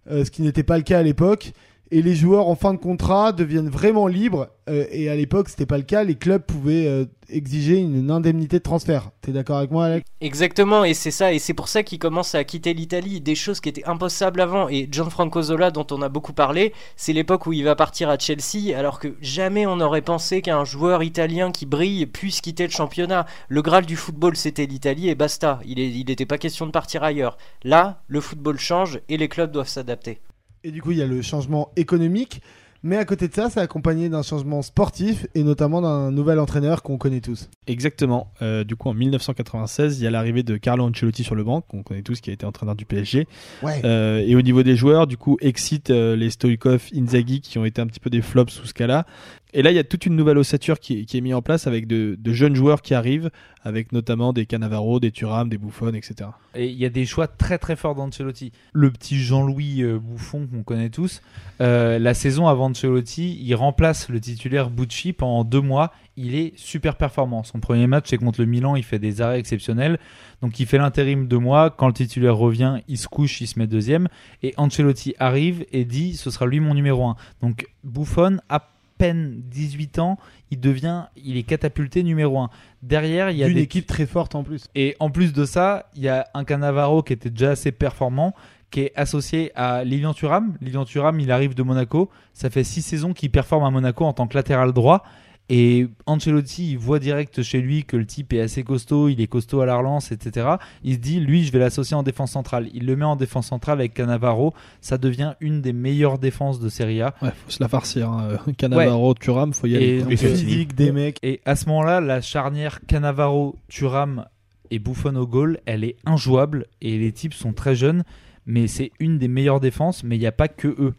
[0.09, 1.53] ce qui n'était pas le cas à l'époque
[1.91, 4.49] et les joueurs en fin de contrat deviennent vraiment libres.
[4.69, 6.05] Euh, et à l'époque, c'était pas le cas.
[6.05, 9.11] Les clubs pouvaient euh, exiger une, indemnité de transfert.
[9.23, 10.05] T'es d'accord avec moi, Alex?
[10.21, 13.21] Exactement, et c'est ça, et c'est pour ça qu'ils commencent à quitter l'Italie.
[13.21, 14.69] Des choses qui étaient impossibles avant.
[14.69, 18.19] Et Gianfranco Zola, dont on a beaucoup parlé, c'est l'époque où il va partir à
[18.19, 22.73] Chelsea, alors que jamais on n'aurait pensé qu'un joueur italien qui brille puisse quitter le
[22.73, 23.27] championnat.
[23.49, 25.61] Le Graal du football, c'était l'Italie, et basta.
[25.65, 27.39] Il n'était pas question de partir ailleurs.
[27.65, 30.21] Là, le football change et les clubs doivent s'adapter.
[30.65, 32.43] Et du coup, il y a le changement économique.
[32.85, 36.83] Mais à côté de ça, c'est accompagné d'un changement sportif et notamment d'un nouvel entraîneur
[36.83, 37.51] qu'on connaît tous.
[37.67, 38.31] Exactement.
[38.41, 41.61] Euh, du coup, en 1996, il y a l'arrivée de Carlo Ancelotti sur le banc,
[41.61, 43.27] qu'on connaît tous, qui a été entraîneur du PSG.
[43.65, 43.81] Ouais.
[43.85, 47.65] Euh, et au niveau des joueurs, du coup, excite euh, les Stoikov, Inzaghi, qui ont
[47.65, 49.07] été un petit peu des flops sous ce cas-là.
[49.55, 51.87] Et là, il y a toute une nouvelle ossature qui, est mise en place avec
[51.87, 53.31] de, jeunes joueurs qui arrivent,
[53.63, 56.31] avec notamment des Cannavaro, des Thuram, des Buffon, etc.
[56.55, 58.53] Et il y a des choix très très forts d'Ancelotti.
[58.73, 61.23] Le petit Jean-Louis euh, Bouffon qu'on connaît tous,
[61.61, 65.93] euh, la saison avant Ancelotti, il remplace le titulaire Bucci pendant deux mois.
[66.17, 67.43] Il est super performant.
[67.43, 69.99] Son premier match, c'est contre le Milan, il fait des arrêts exceptionnels.
[70.43, 71.71] Donc il fait l'intérim deux mois.
[71.71, 74.09] Quand le titulaire revient, il se couche, il se met deuxième.
[74.43, 77.17] Et Ancelotti arrive et dit ce sera lui mon numéro un.
[77.41, 80.19] Donc Buffon a peine 18 ans,
[80.51, 82.51] il devient, il est catapulté numéro 1.
[82.83, 83.63] Derrière, il y a une des...
[83.63, 84.69] équipe très forte en plus.
[84.75, 88.35] Et en plus de ça, il y a un Canavaro qui était déjà assez performant,
[88.71, 90.57] qui est associé à Lilian Thuram.
[90.61, 92.11] Lilian Thuram, il arrive de Monaco.
[92.35, 95.05] Ça fait 6 saisons qu'il performe à Monaco en tant que latéral droit.
[95.51, 99.27] Et Ancelotti, il voit direct chez lui que le type est assez costaud, il est
[99.27, 100.47] costaud à la relance, etc.
[100.85, 102.69] Il se dit, lui, je vais l'associer en défense centrale.
[102.75, 104.53] Il le met en défense centrale avec Cannavaro.
[104.83, 107.15] Ça devient une des meilleures défenses de Serie A.
[107.23, 108.11] Ouais, faut se la farcir.
[108.11, 108.39] Hein.
[108.59, 110.05] Cannavaro, Thuram, faut y aller.
[110.11, 111.19] Et, physique des mecs.
[111.23, 114.27] Et à ce moment-là, la charnière Cannavaro, Thuram
[114.71, 116.67] et Buffon au goal, elle est injouable.
[116.83, 118.05] Et les types sont très jeunes.
[118.45, 120.05] Mais c'est une des meilleures défenses.
[120.05, 120.93] Mais il n'y a pas que eux.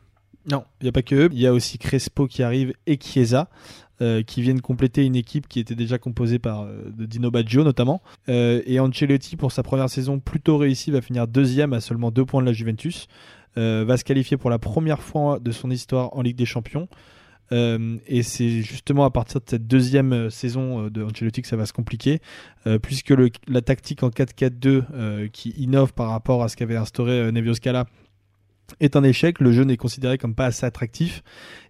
[0.50, 1.30] Non, il n'y a pas que eux.
[1.32, 3.50] Il y a aussi Crespo qui arrive et Chiesa.
[4.02, 7.66] Euh, qui viennent compléter une équipe qui était déjà composée par euh, de Dino Baggio
[7.66, 8.02] notamment.
[8.30, 12.24] Euh, et Ancelotti, pour sa première saison plutôt réussie, va finir deuxième à seulement deux
[12.24, 13.08] points de la Juventus.
[13.58, 16.88] va se qualifier pour la première fois de son histoire en Ligue des Champions.
[17.52, 21.74] et c'est justement à partir de cette deuxième saison de Ancelotti que ça va se
[21.74, 22.22] compliquer,
[22.82, 23.14] puisque
[23.50, 27.86] la tactique en 4-4-2 qui innove par rapport à ce qu'avait instauré Nevio Scala
[28.80, 29.40] est un échec.
[29.40, 31.24] Le jeu n'est considéré comme pas assez attractif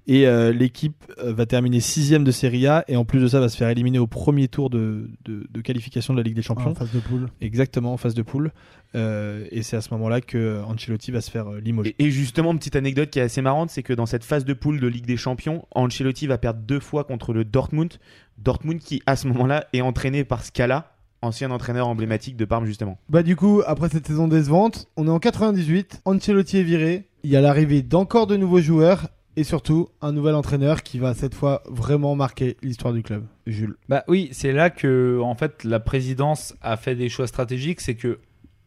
[0.10, 3.40] et euh, l'équipe euh, va terminer sixième de Serie A et en plus de ça
[3.40, 6.72] va se faire éliminer au premier tour de, de, qualification de la Ligue des Champions.
[6.72, 7.28] en phase de poule.
[7.42, 8.52] Exactement, en phase de poule.
[8.96, 11.96] Euh, et c'est à ce moment-là que Ancelotti va se faire limoger.
[12.00, 14.80] Et, justement, petite anecdote qui est assez marrante, c'est que dans cette phase de poule
[14.80, 17.94] de Ligue des Champions, Ancelotti va perdre deux fois contre le Dortmund.
[18.40, 22.98] Dortmund qui à ce moment-là est entraîné par Scala ancien entraîneur emblématique de Parme justement.
[23.10, 27.30] Bah du coup, après cette saison décevante, on est en 98, Ancelotti est viré, il
[27.30, 31.36] y a l'arrivée d'encore de nouveaux joueurs et surtout un nouvel entraîneur qui va cette
[31.36, 33.26] fois vraiment marquer l'histoire du club.
[33.48, 33.76] Jules.
[33.88, 37.96] Bah oui, c'est là que en fait la présidence a fait des choix stratégiques, c'est
[37.96, 38.20] que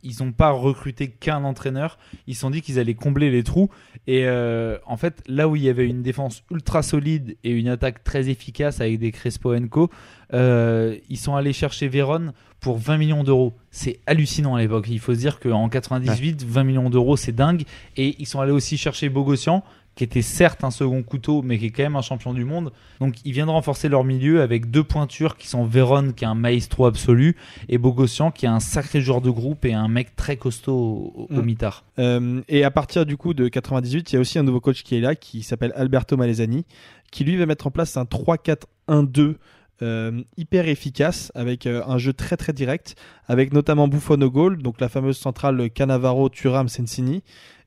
[0.02, 3.70] ils n'ont pas recruté qu'un entraîneur, ils se sont dit qu'ils allaient combler les trous.
[4.06, 7.68] Et euh, en fait, là où il y avait une défense ultra solide et une
[7.68, 9.90] attaque très efficace avec des Crespo Co,
[10.34, 13.52] euh, ils sont allés chercher Véron pour 20 millions d'euros.
[13.70, 14.86] C'est hallucinant à l'époque.
[14.88, 17.64] Il faut se dire qu'en 98, 20 millions d'euros, c'est dingue.
[17.96, 19.64] Et ils sont allés aussi chercher Bogossian,
[19.94, 22.72] qui était certes un second couteau, mais qui est quand même un champion du monde.
[23.00, 26.34] Donc ils viennent renforcer leur milieu avec deux pointures qui sont Véron, qui est un
[26.34, 27.36] maestro absolu,
[27.68, 31.34] et Bogossian, qui est un sacré joueur de groupe et un mec très costaud au,
[31.34, 31.42] mm.
[31.42, 31.84] mitard.
[31.98, 34.82] Euh, et à partir du coup de 98, il y a aussi un nouveau coach
[34.82, 36.64] qui est là, qui s'appelle Alberto Malesani,
[37.10, 39.34] qui lui va mettre en place un 3-4-1-2
[39.80, 42.94] euh, hyper efficace avec euh, un jeu très très direct
[43.26, 47.22] avec notamment Buffon au goal donc la fameuse centrale Cannavaro Thuram Sensini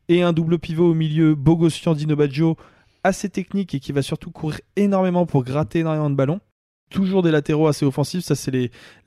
[0.08, 2.58] et un double pivot au milieu Bogossian Dino Baggio
[3.04, 6.40] assez technique et qui va surtout courir énormément pour gratter énormément de ballons
[6.90, 8.24] toujours des latéraux assez offensifs.
[8.24, 8.52] Ça, c'est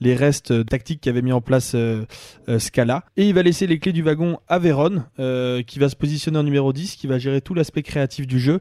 [0.01, 2.05] les, restes euh, tactiques qu'avait mis en place euh,
[2.49, 3.05] euh, Scala.
[3.17, 6.39] Et il va laisser les clés du wagon à Véron, euh, qui va se positionner
[6.39, 8.61] en numéro 10, qui va gérer tout l'aspect créatif du jeu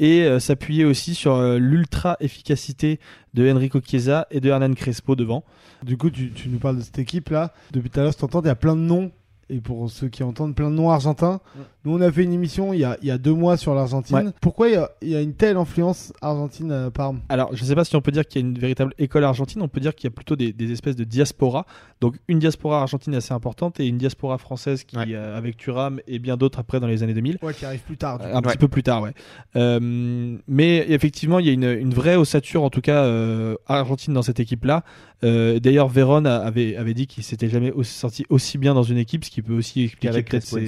[0.00, 3.00] et s'appuyer aussi sur l'ultra efficacité
[3.34, 5.42] de Enrico Chiesa et de Hernan Crespo devant.
[5.82, 7.52] Du coup, tu, tu nous parles de cette équipe-là.
[7.72, 9.10] Depuis tout à l'heure, si t'entends, il y a plein de noms.
[9.50, 11.40] Et pour ceux qui entendent plein de noms argentins,
[11.86, 13.74] nous on a fait une émission il y a, il y a deux mois sur
[13.74, 14.16] l'Argentine.
[14.16, 14.24] Ouais.
[14.42, 17.62] Pourquoi il y, a, il y a une telle influence argentine à Parme Alors, je
[17.62, 19.68] ne sais pas si on peut dire qu'il y a une véritable école argentine, on
[19.68, 21.64] peut dire qu'il y a plutôt des, des espèces de diaspora.
[22.02, 25.06] Donc, une diaspora argentine assez importante et une diaspora française qui, Ouais.
[25.14, 27.38] euh, avec Thuram et bien d'autres après dans les années 2000.
[27.42, 28.18] Ouais, qui arrive plus tard.
[28.18, 29.12] du Un petit peu plus tard, ouais.
[29.56, 34.12] Euh, mais effectivement, il y a une, une vraie ossature, en tout cas, euh, argentine
[34.14, 34.84] dans cette équipe-là.
[35.24, 38.98] Euh, D'ailleurs, Véron avait, avait dit qu'il s'était jamais aussi, sorti aussi bien dans une
[38.98, 40.58] équipe, ce qui peut aussi expliquer Qu'avec Crespo.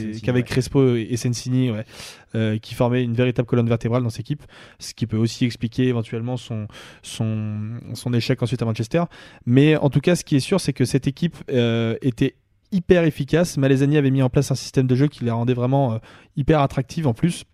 [0.44, 1.84] Crespo et Sensini, ouais,
[2.34, 4.42] euh, qui formaient une véritable colonne vertébrale dans cette équipe,
[4.78, 6.68] ce qui peut aussi expliquer éventuellement son,
[7.02, 9.04] son, son échec ensuite à Manchester.
[9.46, 12.36] Mais en tout cas, ce qui est sûr, c'est que cette équipe euh, était
[12.72, 13.56] hyper efficace.
[13.56, 15.98] Malesani avait mis en place un système de jeu qui la rendait vraiment euh,
[16.36, 17.44] hyper attractive en plus.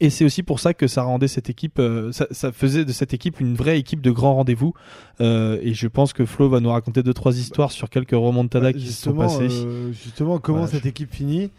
[0.00, 2.92] Et c'est aussi pour ça que ça rendait cette équipe, euh, ça, ça faisait de
[2.92, 4.74] cette équipe une vraie équipe de grands rendez-vous.
[5.20, 8.68] Euh, et je pense que Flo va nous raconter deux trois histoires sur quelques remontadas
[8.68, 9.64] Bah, qui se sont justement, passées.
[9.66, 11.50] euh, justement, comment Voilà, cette je- équipe finit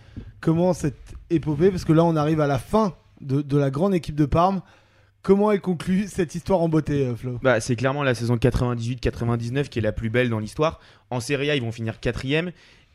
[0.41, 0.95] Comment cette
[1.29, 4.25] épopée Parce que là, on arrive à la fin de, de la grande équipe de
[4.25, 4.61] Parme.
[5.21, 7.39] Comment elle conclut cette histoire en beauté, euh, Flo?
[7.43, 10.79] Bah, c'est clairement la saison 98-99 qui est la plus belle dans l'histoire.
[11.09, 12.51] En Serie A, ils vont finir quatrième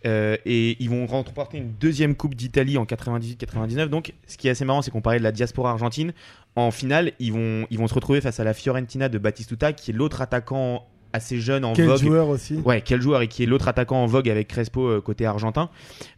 [0.07, 3.87] euh, et ils vont remporter une deuxième Coupe d'Italie en 98-99.
[3.87, 6.13] Donc, ce qui est assez marrant, c'est qu'on parlait de la diaspora argentine.
[6.57, 9.91] En finale, ils vont, ils vont se retrouver face à la Fiorentina de Batistuta, qui
[9.91, 11.99] est l'autre attaquant assez jeune en Quel vogue.
[12.01, 15.01] joueur aussi Ouais, quel joueur et qui est l'autre attaquant en vogue avec Crespo euh,
[15.01, 15.71] côté argentin.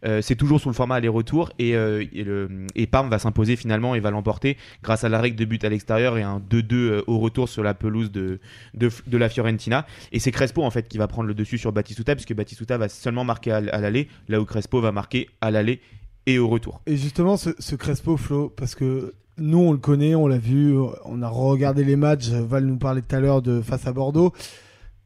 [0.05, 3.55] Euh, c'est toujours sous le format aller-retour et, euh, et, le- et Parme va s'imposer
[3.55, 6.73] finalement et va l'emporter grâce à la règle de but à l'extérieur et un 2-2
[6.73, 8.39] euh, au retour sur la pelouse de,
[8.73, 9.85] de, de la Fiorentina.
[10.11, 12.89] Et c'est Crespo en fait qui va prendre le dessus sur Batistuta puisque Batistuta va
[12.89, 15.79] seulement marquer à, à l'aller là où Crespo va marquer à l'aller
[16.25, 16.81] et au retour.
[16.87, 20.75] Et justement, ce, ce Crespo, Flo, parce que nous, on le connaît, on l'a vu,
[21.05, 22.29] on a regardé les matchs.
[22.29, 24.33] Val nous parlait tout à l'heure de face à Bordeaux.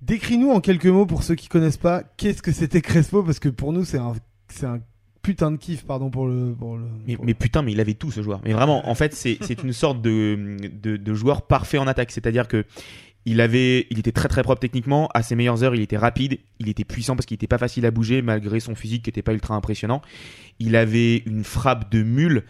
[0.02, 3.50] Décris-nous en quelques mots, pour ceux qui connaissent pas, qu'est-ce que c'était Crespo, parce que
[3.50, 4.14] pour nous, c'est un,
[4.48, 4.80] c'est un
[5.22, 6.56] putain de kiff, pardon pour le.
[6.58, 8.42] Pour le Mais, pour- mais putain, mais il avait tout ce joueur.
[8.44, 12.12] Mais vraiment, en fait, c'est c'est une sorte de, de, de joueur parfait en attaque.
[12.12, 12.66] C'est-à-dire que
[13.28, 15.08] il avait, il était très très propre techniquement.
[15.14, 17.86] À ses meilleures heures, il était rapide, il était puissant parce qu'il était pas facile
[17.86, 20.02] à bouger malgré son physique qui était pas ultra impressionnant.
[20.58, 22.44] Il avait une frappe de mule.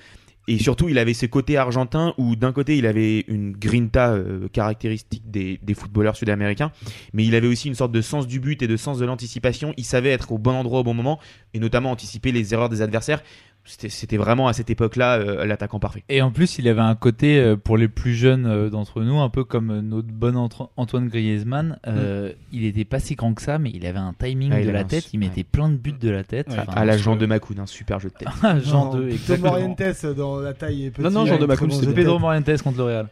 [0.48, 4.48] Et surtout, il avait ce côté argentin où d'un côté, il avait une grinta euh,
[4.52, 6.72] caractéristique des footballeurs sud-américains,
[7.14, 9.74] mais il avait aussi une sorte de sens du but et de sens de l'anticipation.
[9.78, 11.20] Il savait être au bon endroit au bon moment,
[11.54, 13.22] et notamment anticiper les erreurs des adversaires.
[13.64, 16.04] C'était vraiment à cette époque-là euh, l'attaquant parfait.
[16.10, 19.20] Et en plus, il avait un côté euh, pour les plus jeunes euh, d'entre nous,
[19.20, 21.78] un peu comme euh, notre bon Anto- Antoine Griezmann.
[21.88, 24.52] euh, Il était pas si grand que ça, mais il avait un timing.
[24.52, 25.10] Ah, de la tête.
[25.14, 26.48] Il mettait plein de buts de la tête.
[26.50, 26.56] Ouais.
[26.60, 28.28] Enfin, à la je- Jean de Macoun, un super jeu de tête.
[28.66, 29.52] Jean Non, 2, Tom exactement.
[29.52, 31.04] Morientes dans la taille est petit.
[31.04, 32.18] Non, non, Jean de un Macoun, c'était de Pedro.
[32.20, 33.08] Morientes contre le Real.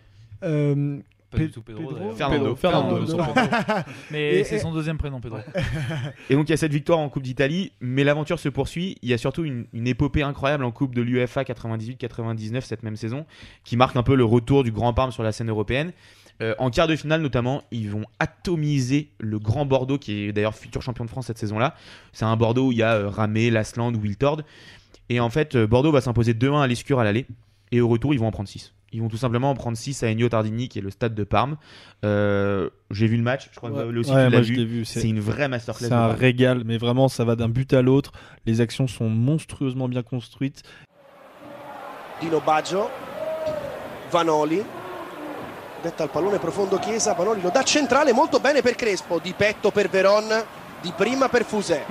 [1.32, 1.88] Pas Pe- du tout Pedro.
[1.88, 2.12] Pedro.
[2.14, 2.56] Fernando.
[2.56, 3.84] Fernando, Fernando, Fernando.
[4.12, 5.38] Mais Et- c'est son deuxième prénom, Pedro.
[6.30, 8.98] Et donc il y a cette victoire en Coupe d'Italie, mais l'aventure se poursuit.
[9.02, 12.96] Il y a surtout une, une épopée incroyable en Coupe de l'UEFA 98-99 cette même
[12.96, 13.26] saison,
[13.64, 15.92] qui marque un peu le retour du Grand Parme sur la scène européenne.
[16.42, 20.56] Euh, en quart de finale notamment, ils vont atomiser le Grand Bordeaux, qui est d'ailleurs
[20.56, 21.76] futur champion de France cette saison-là.
[22.14, 24.42] C'est un Bordeaux où il y a euh, Ramé, Lasland, Wiltord.
[25.10, 27.26] Et en fait, euh, Bordeaux va s'imposer 2-1 à l'Escure à l'aller.
[27.72, 28.74] Et au retour, ils vont en prendre 6.
[28.92, 31.24] Ils vont tout simplement en prendre 6 à Ennio Tardini, qui est le stade de
[31.24, 31.58] Parme.
[32.06, 33.98] Euh, J'ai vu le match, je crois que Ouais.
[34.00, 34.66] aussi Ouais, tu l'as vu.
[34.66, 34.86] vu.
[34.86, 35.88] C'est une vraie masterclass.
[35.90, 38.12] C'est un régal, mais vraiment, ça va d'un but à l'autre.
[38.46, 40.64] Les actions sont monstrueusement bien construites.
[42.20, 42.90] Dino Baggio,
[44.12, 44.62] Vanoli,
[45.84, 49.72] detta al pallone profondo Chiesa, Vanoli lo dà centrale molto bene per Crespo, di petto
[49.72, 50.26] per Veron,
[50.82, 51.86] di prima per Fusè.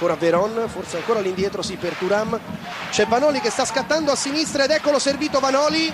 [0.00, 2.38] Ancora Veron, forse ancora all'indietro sì per Turam.
[2.90, 5.92] C'è Vanoli che sta scattando a sinistra ed eccolo servito Vanoli.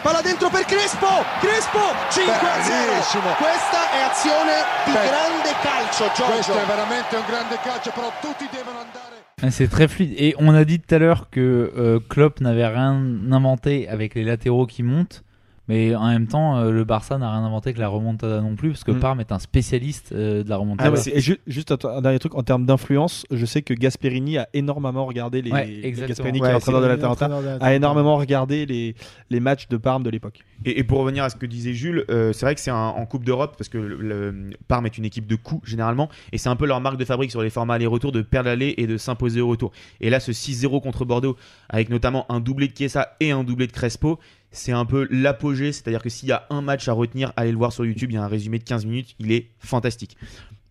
[0.00, 1.06] Palla dentro per Crespo,
[1.38, 1.78] Crespo
[2.10, 2.90] 5 a 0.
[2.90, 3.30] Bellissimo.
[3.36, 4.52] Questa è azione
[4.86, 6.62] di Beh, grande calcio, Questo Giorgio.
[6.62, 9.16] è veramente un grande calcio, però tutti devono andare.
[9.42, 10.14] Ah, C'est très fluide.
[10.16, 11.40] Et on a dit tout à l'heure que
[11.76, 12.94] euh, Klopp n'avait rien
[13.30, 15.22] inventé avec les latéraux qui montent.
[15.68, 18.70] Mais en même temps, euh, le Barça n'a rien inventé avec la remontada non plus,
[18.70, 19.00] parce que Mm.
[19.00, 20.90] Parme est un spécialiste euh, de la Ah, remontada.
[20.90, 24.48] ouais, et ju- juste un, dernier truc en termes d'influence, je sais que Gasperini a
[24.54, 25.50] énormément regardé les.
[25.52, 25.92] Ouais.
[26.06, 28.94] Gasperini, Ouais, qui est de l'Atalanta, a énormément regardé les,
[29.30, 30.40] les matchs de Parme de l'époque.
[30.64, 33.04] Et, et pour revenir à ce que disait Jules, euh, c'est vrai que c'est en
[33.06, 36.48] Coupe d'Europe, parce que le, le- Parme est une équipe de coups généralement, et c'est
[36.48, 38.96] un peu leur marque de fabrique sur les formats aller-retour de perdre l'aller et de
[38.96, 39.70] s'imposer au retour.
[40.00, 41.36] Et là, ce 6-0 contre Bordeaux,
[41.68, 44.18] avec notamment un doublé de Chiesa et un doublé de Crespo,
[44.50, 47.58] c'est un peu l'apogée, c'est-à-dire que s'il y a un match à retenir, allez le
[47.58, 50.16] voir sur YouTube, il y a un résumé de 15 minutes, il est fantastique.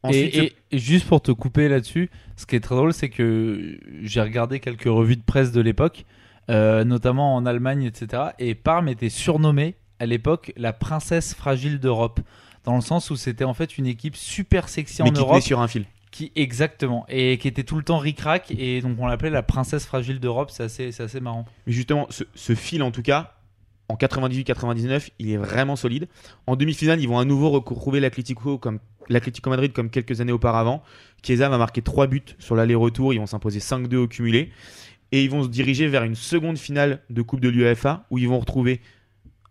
[0.03, 3.09] Ensuite, et, et- et juste pour te couper là-dessus, ce qui est très drôle, c'est
[3.09, 6.05] que j'ai regardé quelques revues de presse de l'époque,
[6.49, 8.23] euh, notamment en Allemagne, etc.
[8.39, 12.19] Et Parme était surnommée à l'époque la princesse fragile d'Europe,
[12.63, 15.41] dans le sens où c'était en fait une équipe super sexy mais en qui Europe.
[15.41, 15.85] sur un fil.
[16.11, 19.85] Qui exactement et qui était tout le temps ric-rac et donc on l'appelait la princesse
[19.85, 20.49] fragile d'Europe.
[20.51, 21.45] C'est assez, assez marrant.
[21.65, 23.33] Mais justement, ce, ce fil en tout cas,
[23.89, 26.07] en 98-99, il est vraiment solide.
[26.45, 28.59] En demi-finale, ils vont à nouveau retrouver l'Atlético
[29.09, 30.83] l'Atlético Madrid comme quelques années auparavant.
[31.23, 34.51] Chiesa va marquer 3 buts sur l'aller-retour, ils vont s'imposer 5-2 au cumulé
[35.11, 38.27] et ils vont se diriger vers une seconde finale de Coupe de l'UEFA où ils
[38.27, 38.81] vont retrouver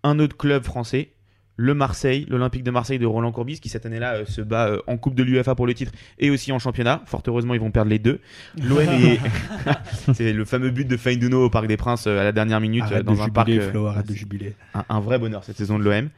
[0.03, 1.12] un autre club français,
[1.57, 4.81] le Marseille, l'Olympique de Marseille de Roland Courbis qui cette année-là euh, se bat euh,
[4.87, 7.03] en Coupe de l'UEFA pour le titre et aussi en championnat.
[7.07, 8.21] Fort heureusement, ils vont perdre les deux.
[8.62, 9.19] L'OM est
[10.14, 12.85] c'est le fameux but de Feinduno au Parc des Princes euh, à la dernière minute
[13.05, 14.55] dans de un parc jubiler, Flo, arrête de jubiler.
[14.75, 16.09] un, un vrai bonheur cette saison de l'OM.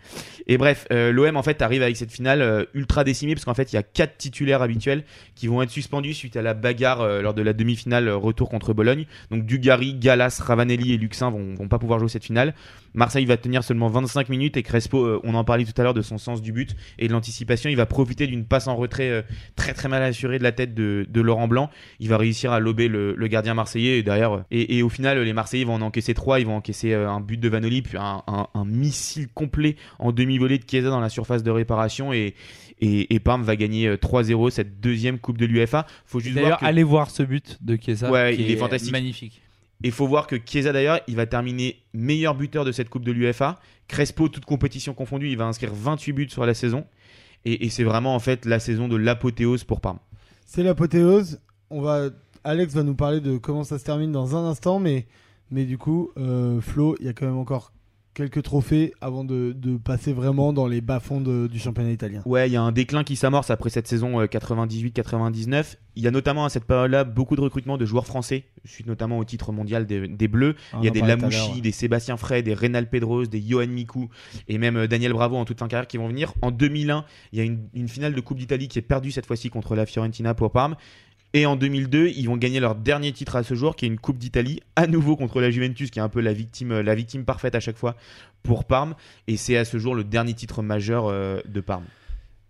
[0.46, 3.76] Et bref, l'OM en fait arrive avec cette finale ultra décimée parce qu'en fait il
[3.76, 7.42] y a quatre titulaires habituels qui vont être suspendus suite à la bagarre lors de
[7.42, 9.04] la demi-finale retour contre Bologne.
[9.30, 12.54] Donc Dugarry, Galas, Ravanelli et Luxin vont, vont pas pouvoir jouer cette finale.
[12.98, 15.94] Marseille va tenir seulement 25 minutes et Crespo, euh, on en parlait tout à l'heure
[15.94, 19.08] de son sens du but et de l'anticipation, il va profiter d'une passe en retrait
[19.08, 19.22] euh,
[19.56, 21.70] très très mal assurée de la tête de, de Laurent Blanc.
[22.00, 24.88] Il va réussir à lober le, le gardien marseillais et derrière euh, et, et au
[24.88, 26.40] final les Marseillais vont en encaisser trois.
[26.40, 30.58] Ils vont encaisser un but de Vanoli puis un, un- un missile complet en demi-volée
[30.58, 32.34] de Chiesa dans la surface de réparation et
[32.80, 35.86] et, et Parme va gagner euh, 3-0 cette deuxième coupe de l'UEFA.
[36.06, 38.10] Faut juste D'ailleurs, que allez voir ce but de Chiesa.
[38.10, 38.92] Ouais, qui il est fantastique.
[38.92, 39.42] magnifique.
[39.82, 43.12] Il faut voir que Chiesa d'ailleurs, il va terminer meilleur buteur de cette Coupe de
[43.12, 43.58] l'UEFA.
[43.86, 46.84] Crespo, toute compétition confondue, il va inscrire 28 buts sur la saison.
[47.44, 49.98] Et, et c'est vraiment en fait la saison de l'apothéose pour Parme.
[50.46, 51.40] C'est l'apothéose.
[51.70, 52.10] On va,
[52.42, 55.06] Alex va nous parler de comment ça se termine dans un instant, mais,
[55.50, 57.72] mais du coup, euh, Flo, il y a quand même encore
[58.18, 62.20] quelques trophées avant de, de passer vraiment dans les bas-fonds du championnat italien.
[62.26, 65.76] Ouais, il y a un déclin qui s'amorce après cette saison euh, 98-99.
[65.94, 69.18] Il y a notamment à cette période-là beaucoup de recrutements de joueurs français, suite notamment
[69.18, 70.56] au titre mondial des, des Bleus.
[70.72, 74.08] Ah, il y a des Lamouchi, des Sébastien Frey, des Reynal Pedros, des Johan Mikou
[74.48, 76.34] et même euh, Daniel Bravo en toute fin de carrière qui vont venir.
[76.42, 79.26] En 2001, il y a une, une finale de Coupe d'Italie qui est perdue cette
[79.26, 80.74] fois-ci contre la Fiorentina pour Parme.
[81.34, 83.98] Et en 2002, ils vont gagner leur dernier titre à ce jour, qui est une
[83.98, 86.94] Coupe d'Italie, à nouveau contre la Juventus, qui est un peu la victime, euh, la
[86.94, 87.96] victime parfaite à chaque fois
[88.42, 88.94] pour Parme.
[89.26, 91.84] Et c'est à ce jour le dernier titre majeur euh, de Parme.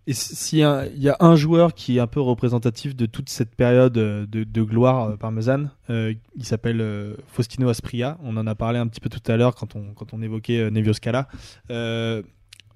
[0.07, 3.99] Et s'il y, a- un joueur qui est un peu représentatif de toute cette période
[3.99, 8.17] euh, de, gloire parmesane, il s'appelle Faustino Aspria.
[8.23, 10.61] On en a parlé un petit peu tout à l'heure quand on, quand on évoquait
[10.61, 11.29] euh, Nevio Scala.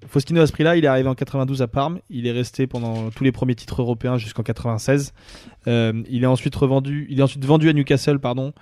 [0.07, 1.99] Faustino Aspria, il est arrivé en 92 à Parme.
[2.09, 5.13] Il est resté pendant tous les premiers titres européens jusqu'en 96.
[5.67, 8.53] Euh, il est ensuite revendu, il est ensuite vendu à Newcastle, pardon,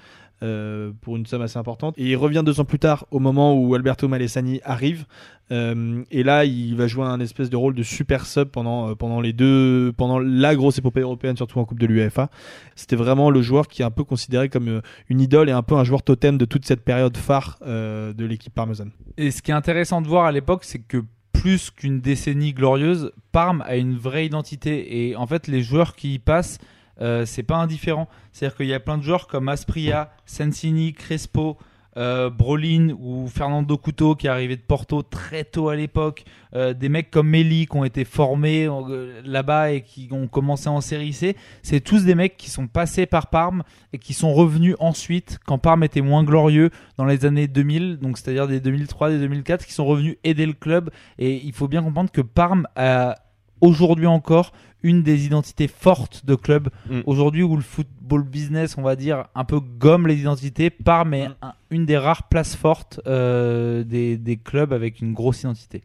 [0.44, 1.96] euh, pour une somme assez importante.
[1.98, 5.06] Et il revient deux ans plus tard, au moment où Alberto Malesani arrive.
[5.52, 9.20] Euh, et là, il va jouer un espèce de rôle de super sub pendant, pendant
[9.20, 12.30] les deux, pendant la grosse épopée européenne, surtout en Coupe de l'UEFA.
[12.76, 15.76] C'était vraiment le joueur qui est un peu considéré comme une idole et un peu
[15.76, 18.92] un joueur totem de toute cette période phare de l'équipe parmesane.
[19.18, 21.04] Et ce qui est intéressant de voir à l'époque, c'est que
[21.42, 25.10] plus qu'une décennie glorieuse, Parme a une vraie identité.
[25.10, 26.60] Et en fait, les joueurs qui y passent,
[27.02, 28.08] euh, c'est pas indifférent.
[28.32, 31.58] C'est-à-dire qu'il y a plein de joueurs comme Aspria, Sensini, Crespo,
[31.98, 36.24] euh, Brolin ou Fernando Couto qui est arrivé de Porto très tôt à l'époque.
[36.54, 40.70] Euh, des mecs comme Meli qui ont été formés euh, là-bas et qui ont commencé
[40.70, 41.36] en série C.
[41.64, 45.58] C'est tous des mecs qui sont passés par Parme et qui sont revenus ensuite quand
[45.58, 49.74] Parme était moins glorieux dans les années 2000, donc c'est-à-dire des 2003, des 2004, qui
[49.74, 50.90] sont revenus aider le club.
[51.18, 53.16] Et il faut bien comprendre que Parme a
[53.62, 54.52] aujourd'hui encore
[54.84, 56.70] une des identités fortes de club.
[56.90, 57.02] Mm.
[57.06, 61.30] Aujourd'hui où le football business, on va dire, un peu gomme les identités, Parme est
[61.42, 65.84] un- une des rares places fortes euh, des, des clubs avec une grosse identité.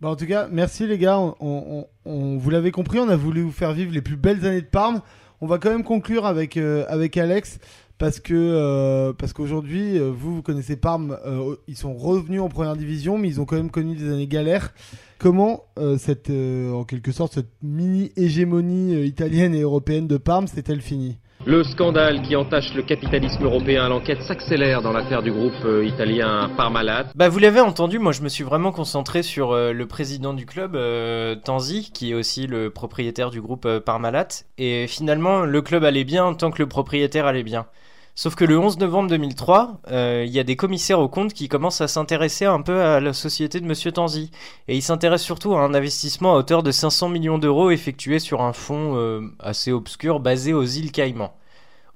[0.00, 1.18] Bah, en tout cas, merci les gars.
[1.18, 4.44] On, on- on- vous l'avez compris, on a voulu vous faire vivre les plus belles
[4.44, 5.00] années de Parme.
[5.40, 7.58] On va quand même conclure avec, euh, avec Alex
[7.98, 11.16] parce que euh, parce qu'aujourd'hui, euh, vous, vous connaissez Parme.
[11.26, 14.26] euh, ils sont revenus en première division, mais ils ont quand même connu des années
[14.26, 14.72] galères.
[15.18, 20.46] Comment euh, cette, euh, en quelque sorte, cette mini hégémonie italienne et européenne de Parme
[20.46, 21.18] s'est-elle finie?
[21.46, 26.50] Le scandale qui entache le capitalisme européen, l'enquête s'accélère dans l'affaire du groupe euh, italien
[26.56, 27.06] Parmalat.
[27.14, 30.46] Bah vous l'avez entendu, moi je me suis vraiment concentré sur euh, le président du
[30.46, 34.28] club, euh, Tanzi, qui est aussi le propriétaire du groupe euh, Parmalat.
[34.56, 37.66] Et finalement, le club allait bien tant que le propriétaire allait bien.
[38.16, 41.48] Sauf que le 11 novembre 2003, euh, il y a des commissaires aux comptes qui
[41.48, 44.30] commencent à s'intéresser un peu à la société de Monsieur Tanzi.
[44.68, 48.40] Et ils s'intéressent surtout à un investissement à hauteur de 500 millions d'euros effectué sur
[48.42, 51.34] un fonds euh, assez obscur basé aux îles Caïmans.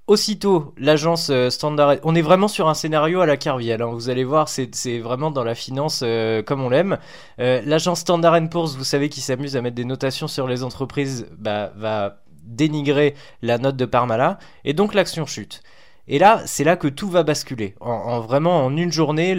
[0.09, 3.81] Aussitôt, l'agence euh, Standard, on est vraiment sur un scénario à la Carviel.
[3.81, 3.91] Hein.
[3.93, 6.03] Vous allez voir, c'est vraiment dans la finance
[6.47, 6.99] comme on l'aime.
[7.39, 11.71] L'agence Standard Poor's, vous savez, qui s'amuse à mettre des notations sur les entreprises, bah,
[11.77, 15.63] va dénigrer la note de Parmalat, et donc l'action chute.
[16.11, 17.75] Et là, c'est là que tout va basculer.
[17.81, 19.35] En, en vraiment, en une journée,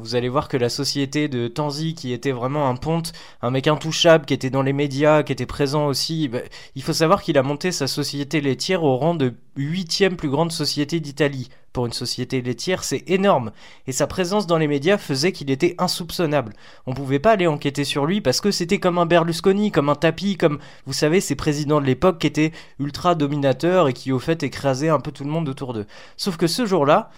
[0.00, 3.66] vous allez voir que la société de Tanzi, qui était vraiment un ponte, un mec
[3.66, 6.40] intouchable, qui était dans les médias, qui était présent aussi, bah,
[6.74, 10.52] il faut savoir qu'il a monté sa société laitière au rang de huitième plus grande
[10.52, 11.48] société d'Italie.
[11.72, 13.52] Pour une société laitière, c'est énorme.
[13.86, 16.52] Et sa présence dans les médias faisait qu'il était insoupçonnable.
[16.86, 19.94] On pouvait pas aller enquêter sur lui parce que c'était comme un Berlusconi, comme un
[19.94, 22.50] tapis, comme, vous savez, ces présidents de l'époque qui étaient
[22.80, 25.86] ultra dominateurs et qui au fait écrasaient un peu tout le monde autour d'eux.
[26.16, 27.10] Sauf que ce jour-là,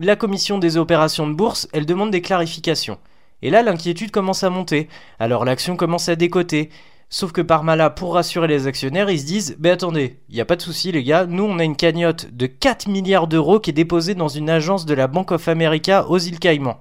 [0.00, 2.98] la commission des opérations de bourse, elle demande des clarifications.
[3.42, 4.88] Et là, l'inquiétude commence à monter.
[5.20, 6.70] Alors l'action commence à décoter.
[7.14, 10.46] Sauf que Parmalat, pour rassurer les actionnaires, ils se disent Mais attendez, il n'y a
[10.46, 13.68] pas de souci, les gars, nous on a une cagnotte de 4 milliards d'euros qui
[13.68, 16.80] est déposée dans une agence de la Bank of America aux îles Caïmans.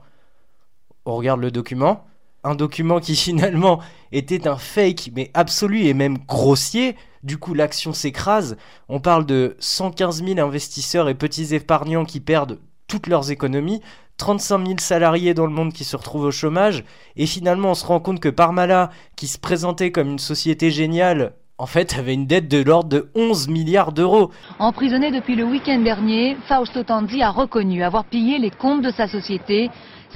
[1.04, 2.06] On regarde le document.
[2.46, 3.82] Un document qui finalement
[4.14, 6.96] était un fake, mais absolu et même grossier.
[7.24, 8.56] Du coup, l'action s'écrase.
[8.88, 12.58] On parle de 115 000 investisseurs et petits épargnants qui perdent
[12.88, 13.82] toutes leurs économies.
[14.22, 16.84] 35 000 salariés dans le monde qui se retrouvent au chômage,
[17.16, 21.34] et finalement on se rend compte que Parmalat, qui se présentait comme une société géniale,
[21.58, 24.30] en fait avait une dette de l'ordre de 11 milliards d'euros.
[24.60, 29.08] Emprisonné depuis le week-end dernier, Fausto Tanzi a reconnu avoir pillé les comptes de sa
[29.08, 29.72] société,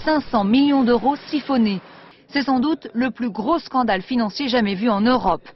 [0.05, 1.81] 500 millions d'euros siphonnés.
[2.27, 5.47] C'est sans doute le plus gros scandale financier jamais vu en Europe.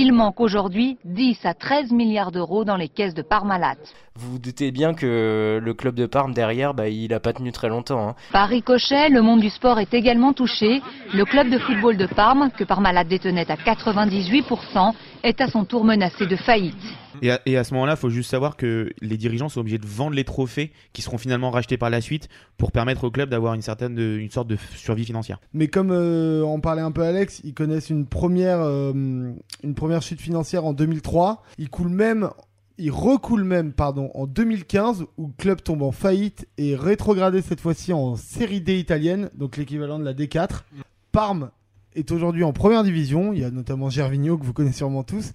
[0.00, 3.74] Il manque aujourd'hui 10 à 13 milliards d'euros dans les caisses de Parmalat.
[4.14, 7.50] Vous vous doutez bien que le club de Parme derrière, bah, il n'a pas tenu
[7.50, 8.10] très longtemps.
[8.10, 8.14] Hein.
[8.32, 10.82] Par ricochet, le monde du sport est également touché.
[11.12, 14.92] Le club de football de Parme, que Parmalat détenait à 98%,
[15.24, 16.76] est à son tour menacé de faillite.
[17.22, 19.78] Et à, et à ce moment-là, il faut juste savoir que les dirigeants sont obligés
[19.78, 23.28] de vendre les trophées qui seront finalement rachetés par la suite pour permettre au club
[23.28, 25.40] d'avoir une certaine, une sorte de survie financière.
[25.52, 29.87] Mais comme euh, en parlait un peu Alex, ils connaissent une première, euh, une première
[30.00, 31.42] chute financière en 2003.
[31.58, 32.30] Ils coulent même
[32.78, 37.60] il recoule même pardon, en 2015 où le club tombe en faillite et rétrogradé cette
[37.60, 40.62] fois-ci en série D italienne, donc l'équivalent de la D4.
[41.10, 41.50] Parme
[41.94, 45.32] est aujourd'hui en première division, il y a notamment Gervinho que vous connaissez sûrement tous.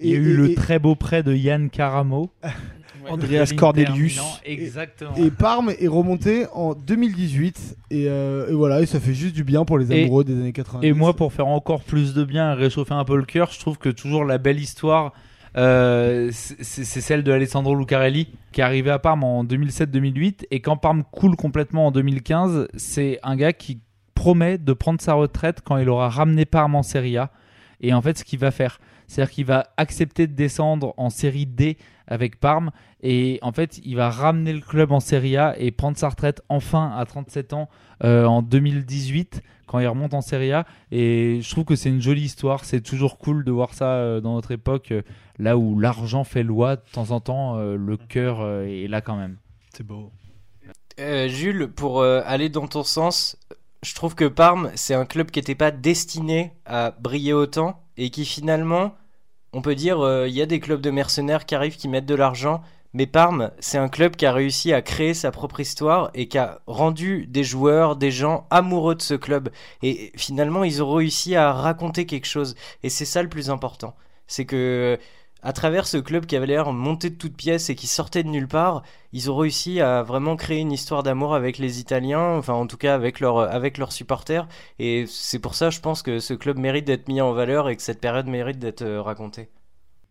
[0.00, 2.30] Il y a eu le très beau prêt de Yann Caramo.
[3.08, 4.20] Andreas Cordelius.
[4.44, 5.14] Exactement.
[5.16, 9.44] Et Parme est remonté en 2018 et, euh, et voilà, et ça fait juste du
[9.44, 10.80] bien pour les amoureux des années 80.
[10.82, 13.60] Et moi, pour faire encore plus de bien et réchauffer un peu le cœur, je
[13.60, 15.12] trouve que toujours la belle histoire,
[15.56, 20.46] euh, c'est c'est celle de Alessandro Lucarelli, qui est arrivé à Parme en 2007-2008.
[20.50, 23.80] Et quand Parme coule complètement en 2015, c'est un gars qui
[24.14, 27.30] promet de prendre sa retraite quand il aura ramené Parme en Serie A.
[27.80, 31.46] Et en fait, ce qu'il va faire, c'est-à-dire qu'il va accepter de descendre en Série
[31.46, 31.76] D
[32.06, 32.70] avec Parme.
[33.02, 36.42] Et en fait, il va ramener le club en Serie A et prendre sa retraite
[36.48, 37.68] enfin à 37 ans
[38.04, 40.66] euh, en 2018 quand il remonte en Serie A.
[40.90, 42.64] Et je trouve que c'est une jolie histoire.
[42.64, 45.02] C'est toujours cool de voir ça euh, dans notre époque, euh,
[45.38, 46.76] là où l'argent fait loi.
[46.76, 49.38] De temps en temps, euh, le cœur euh, est là quand même.
[49.74, 50.10] C'est beau.
[51.00, 53.38] Euh, Jules, pour euh, aller dans ton sens,
[53.82, 58.10] je trouve que Parme, c'est un club qui n'était pas destiné à briller autant et
[58.10, 58.94] qui finalement,
[59.52, 62.06] on peut dire, euh, il y a des clubs de mercenaires qui arrivent, qui mettent
[62.06, 62.62] de l'argent,
[62.94, 66.36] mais Parme, c'est un club qui a réussi à créer sa propre histoire et qui
[66.36, 69.48] a rendu des joueurs, des gens amoureux de ce club.
[69.82, 72.54] Et finalement, ils ont réussi à raconter quelque chose.
[72.82, 73.94] Et c'est ça le plus important.
[74.26, 74.98] C'est que,
[75.42, 78.28] à travers ce club qui avait l'air monté de toutes pièces et qui sortait de
[78.28, 78.82] nulle part,
[79.12, 82.76] ils ont réussi à vraiment créer une histoire d'amour avec les Italiens, enfin en tout
[82.76, 84.46] cas avec, avec leurs supporters.
[84.78, 87.76] Et c'est pour ça, je pense que ce club mérite d'être mis en valeur et
[87.76, 89.48] que cette période mérite d'être euh, racontée.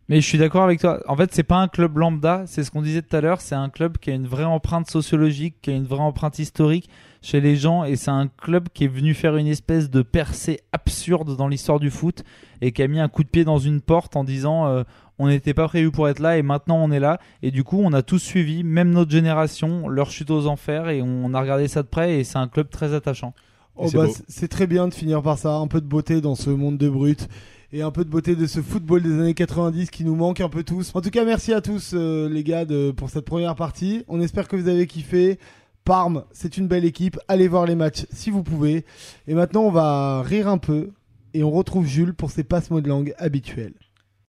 [0.10, 1.00] Mais je suis d'accord avec toi.
[1.08, 3.40] En fait, c'est pas un club lambda, c'est ce qu'on disait tout à l'heure.
[3.40, 6.90] C'est un club qui a une vraie empreinte sociologique, qui a une vraie empreinte historique
[7.22, 10.60] chez les gens, et c'est un club qui est venu faire une espèce de percée
[10.74, 12.24] absurde dans l'histoire du foot
[12.62, 14.84] et qui a mis un coup de pied dans une porte en disant euh,
[15.22, 17.20] on n'était pas prévu pour être là et maintenant on est là.
[17.44, 21.02] Et du coup, on a tous suivi, même notre génération, leur chute aux enfers et
[21.04, 23.34] on a regardé ça de près et c'est un club très attachant.
[23.76, 26.50] Oh bah, c'est- très bien de finir par ça, un peu de beauté dans ce
[26.50, 27.28] monde de brut
[27.72, 30.50] et un peu de beauté de ce football des années 90 qui nous manque un
[30.50, 30.92] peu tous.
[30.96, 34.04] En tout cas, merci à tous euh, les gars de, pour cette première partie.
[34.08, 35.38] On espère que vous avez kiffé.
[35.86, 37.18] Parme, c'est une belle équipe.
[37.28, 38.86] Allez voir les matchs si vous pouvez.
[39.28, 40.90] Et maintenant, on va rire un peu
[41.34, 43.74] et on retrouve Jules pour ses passes mots de langue habituels.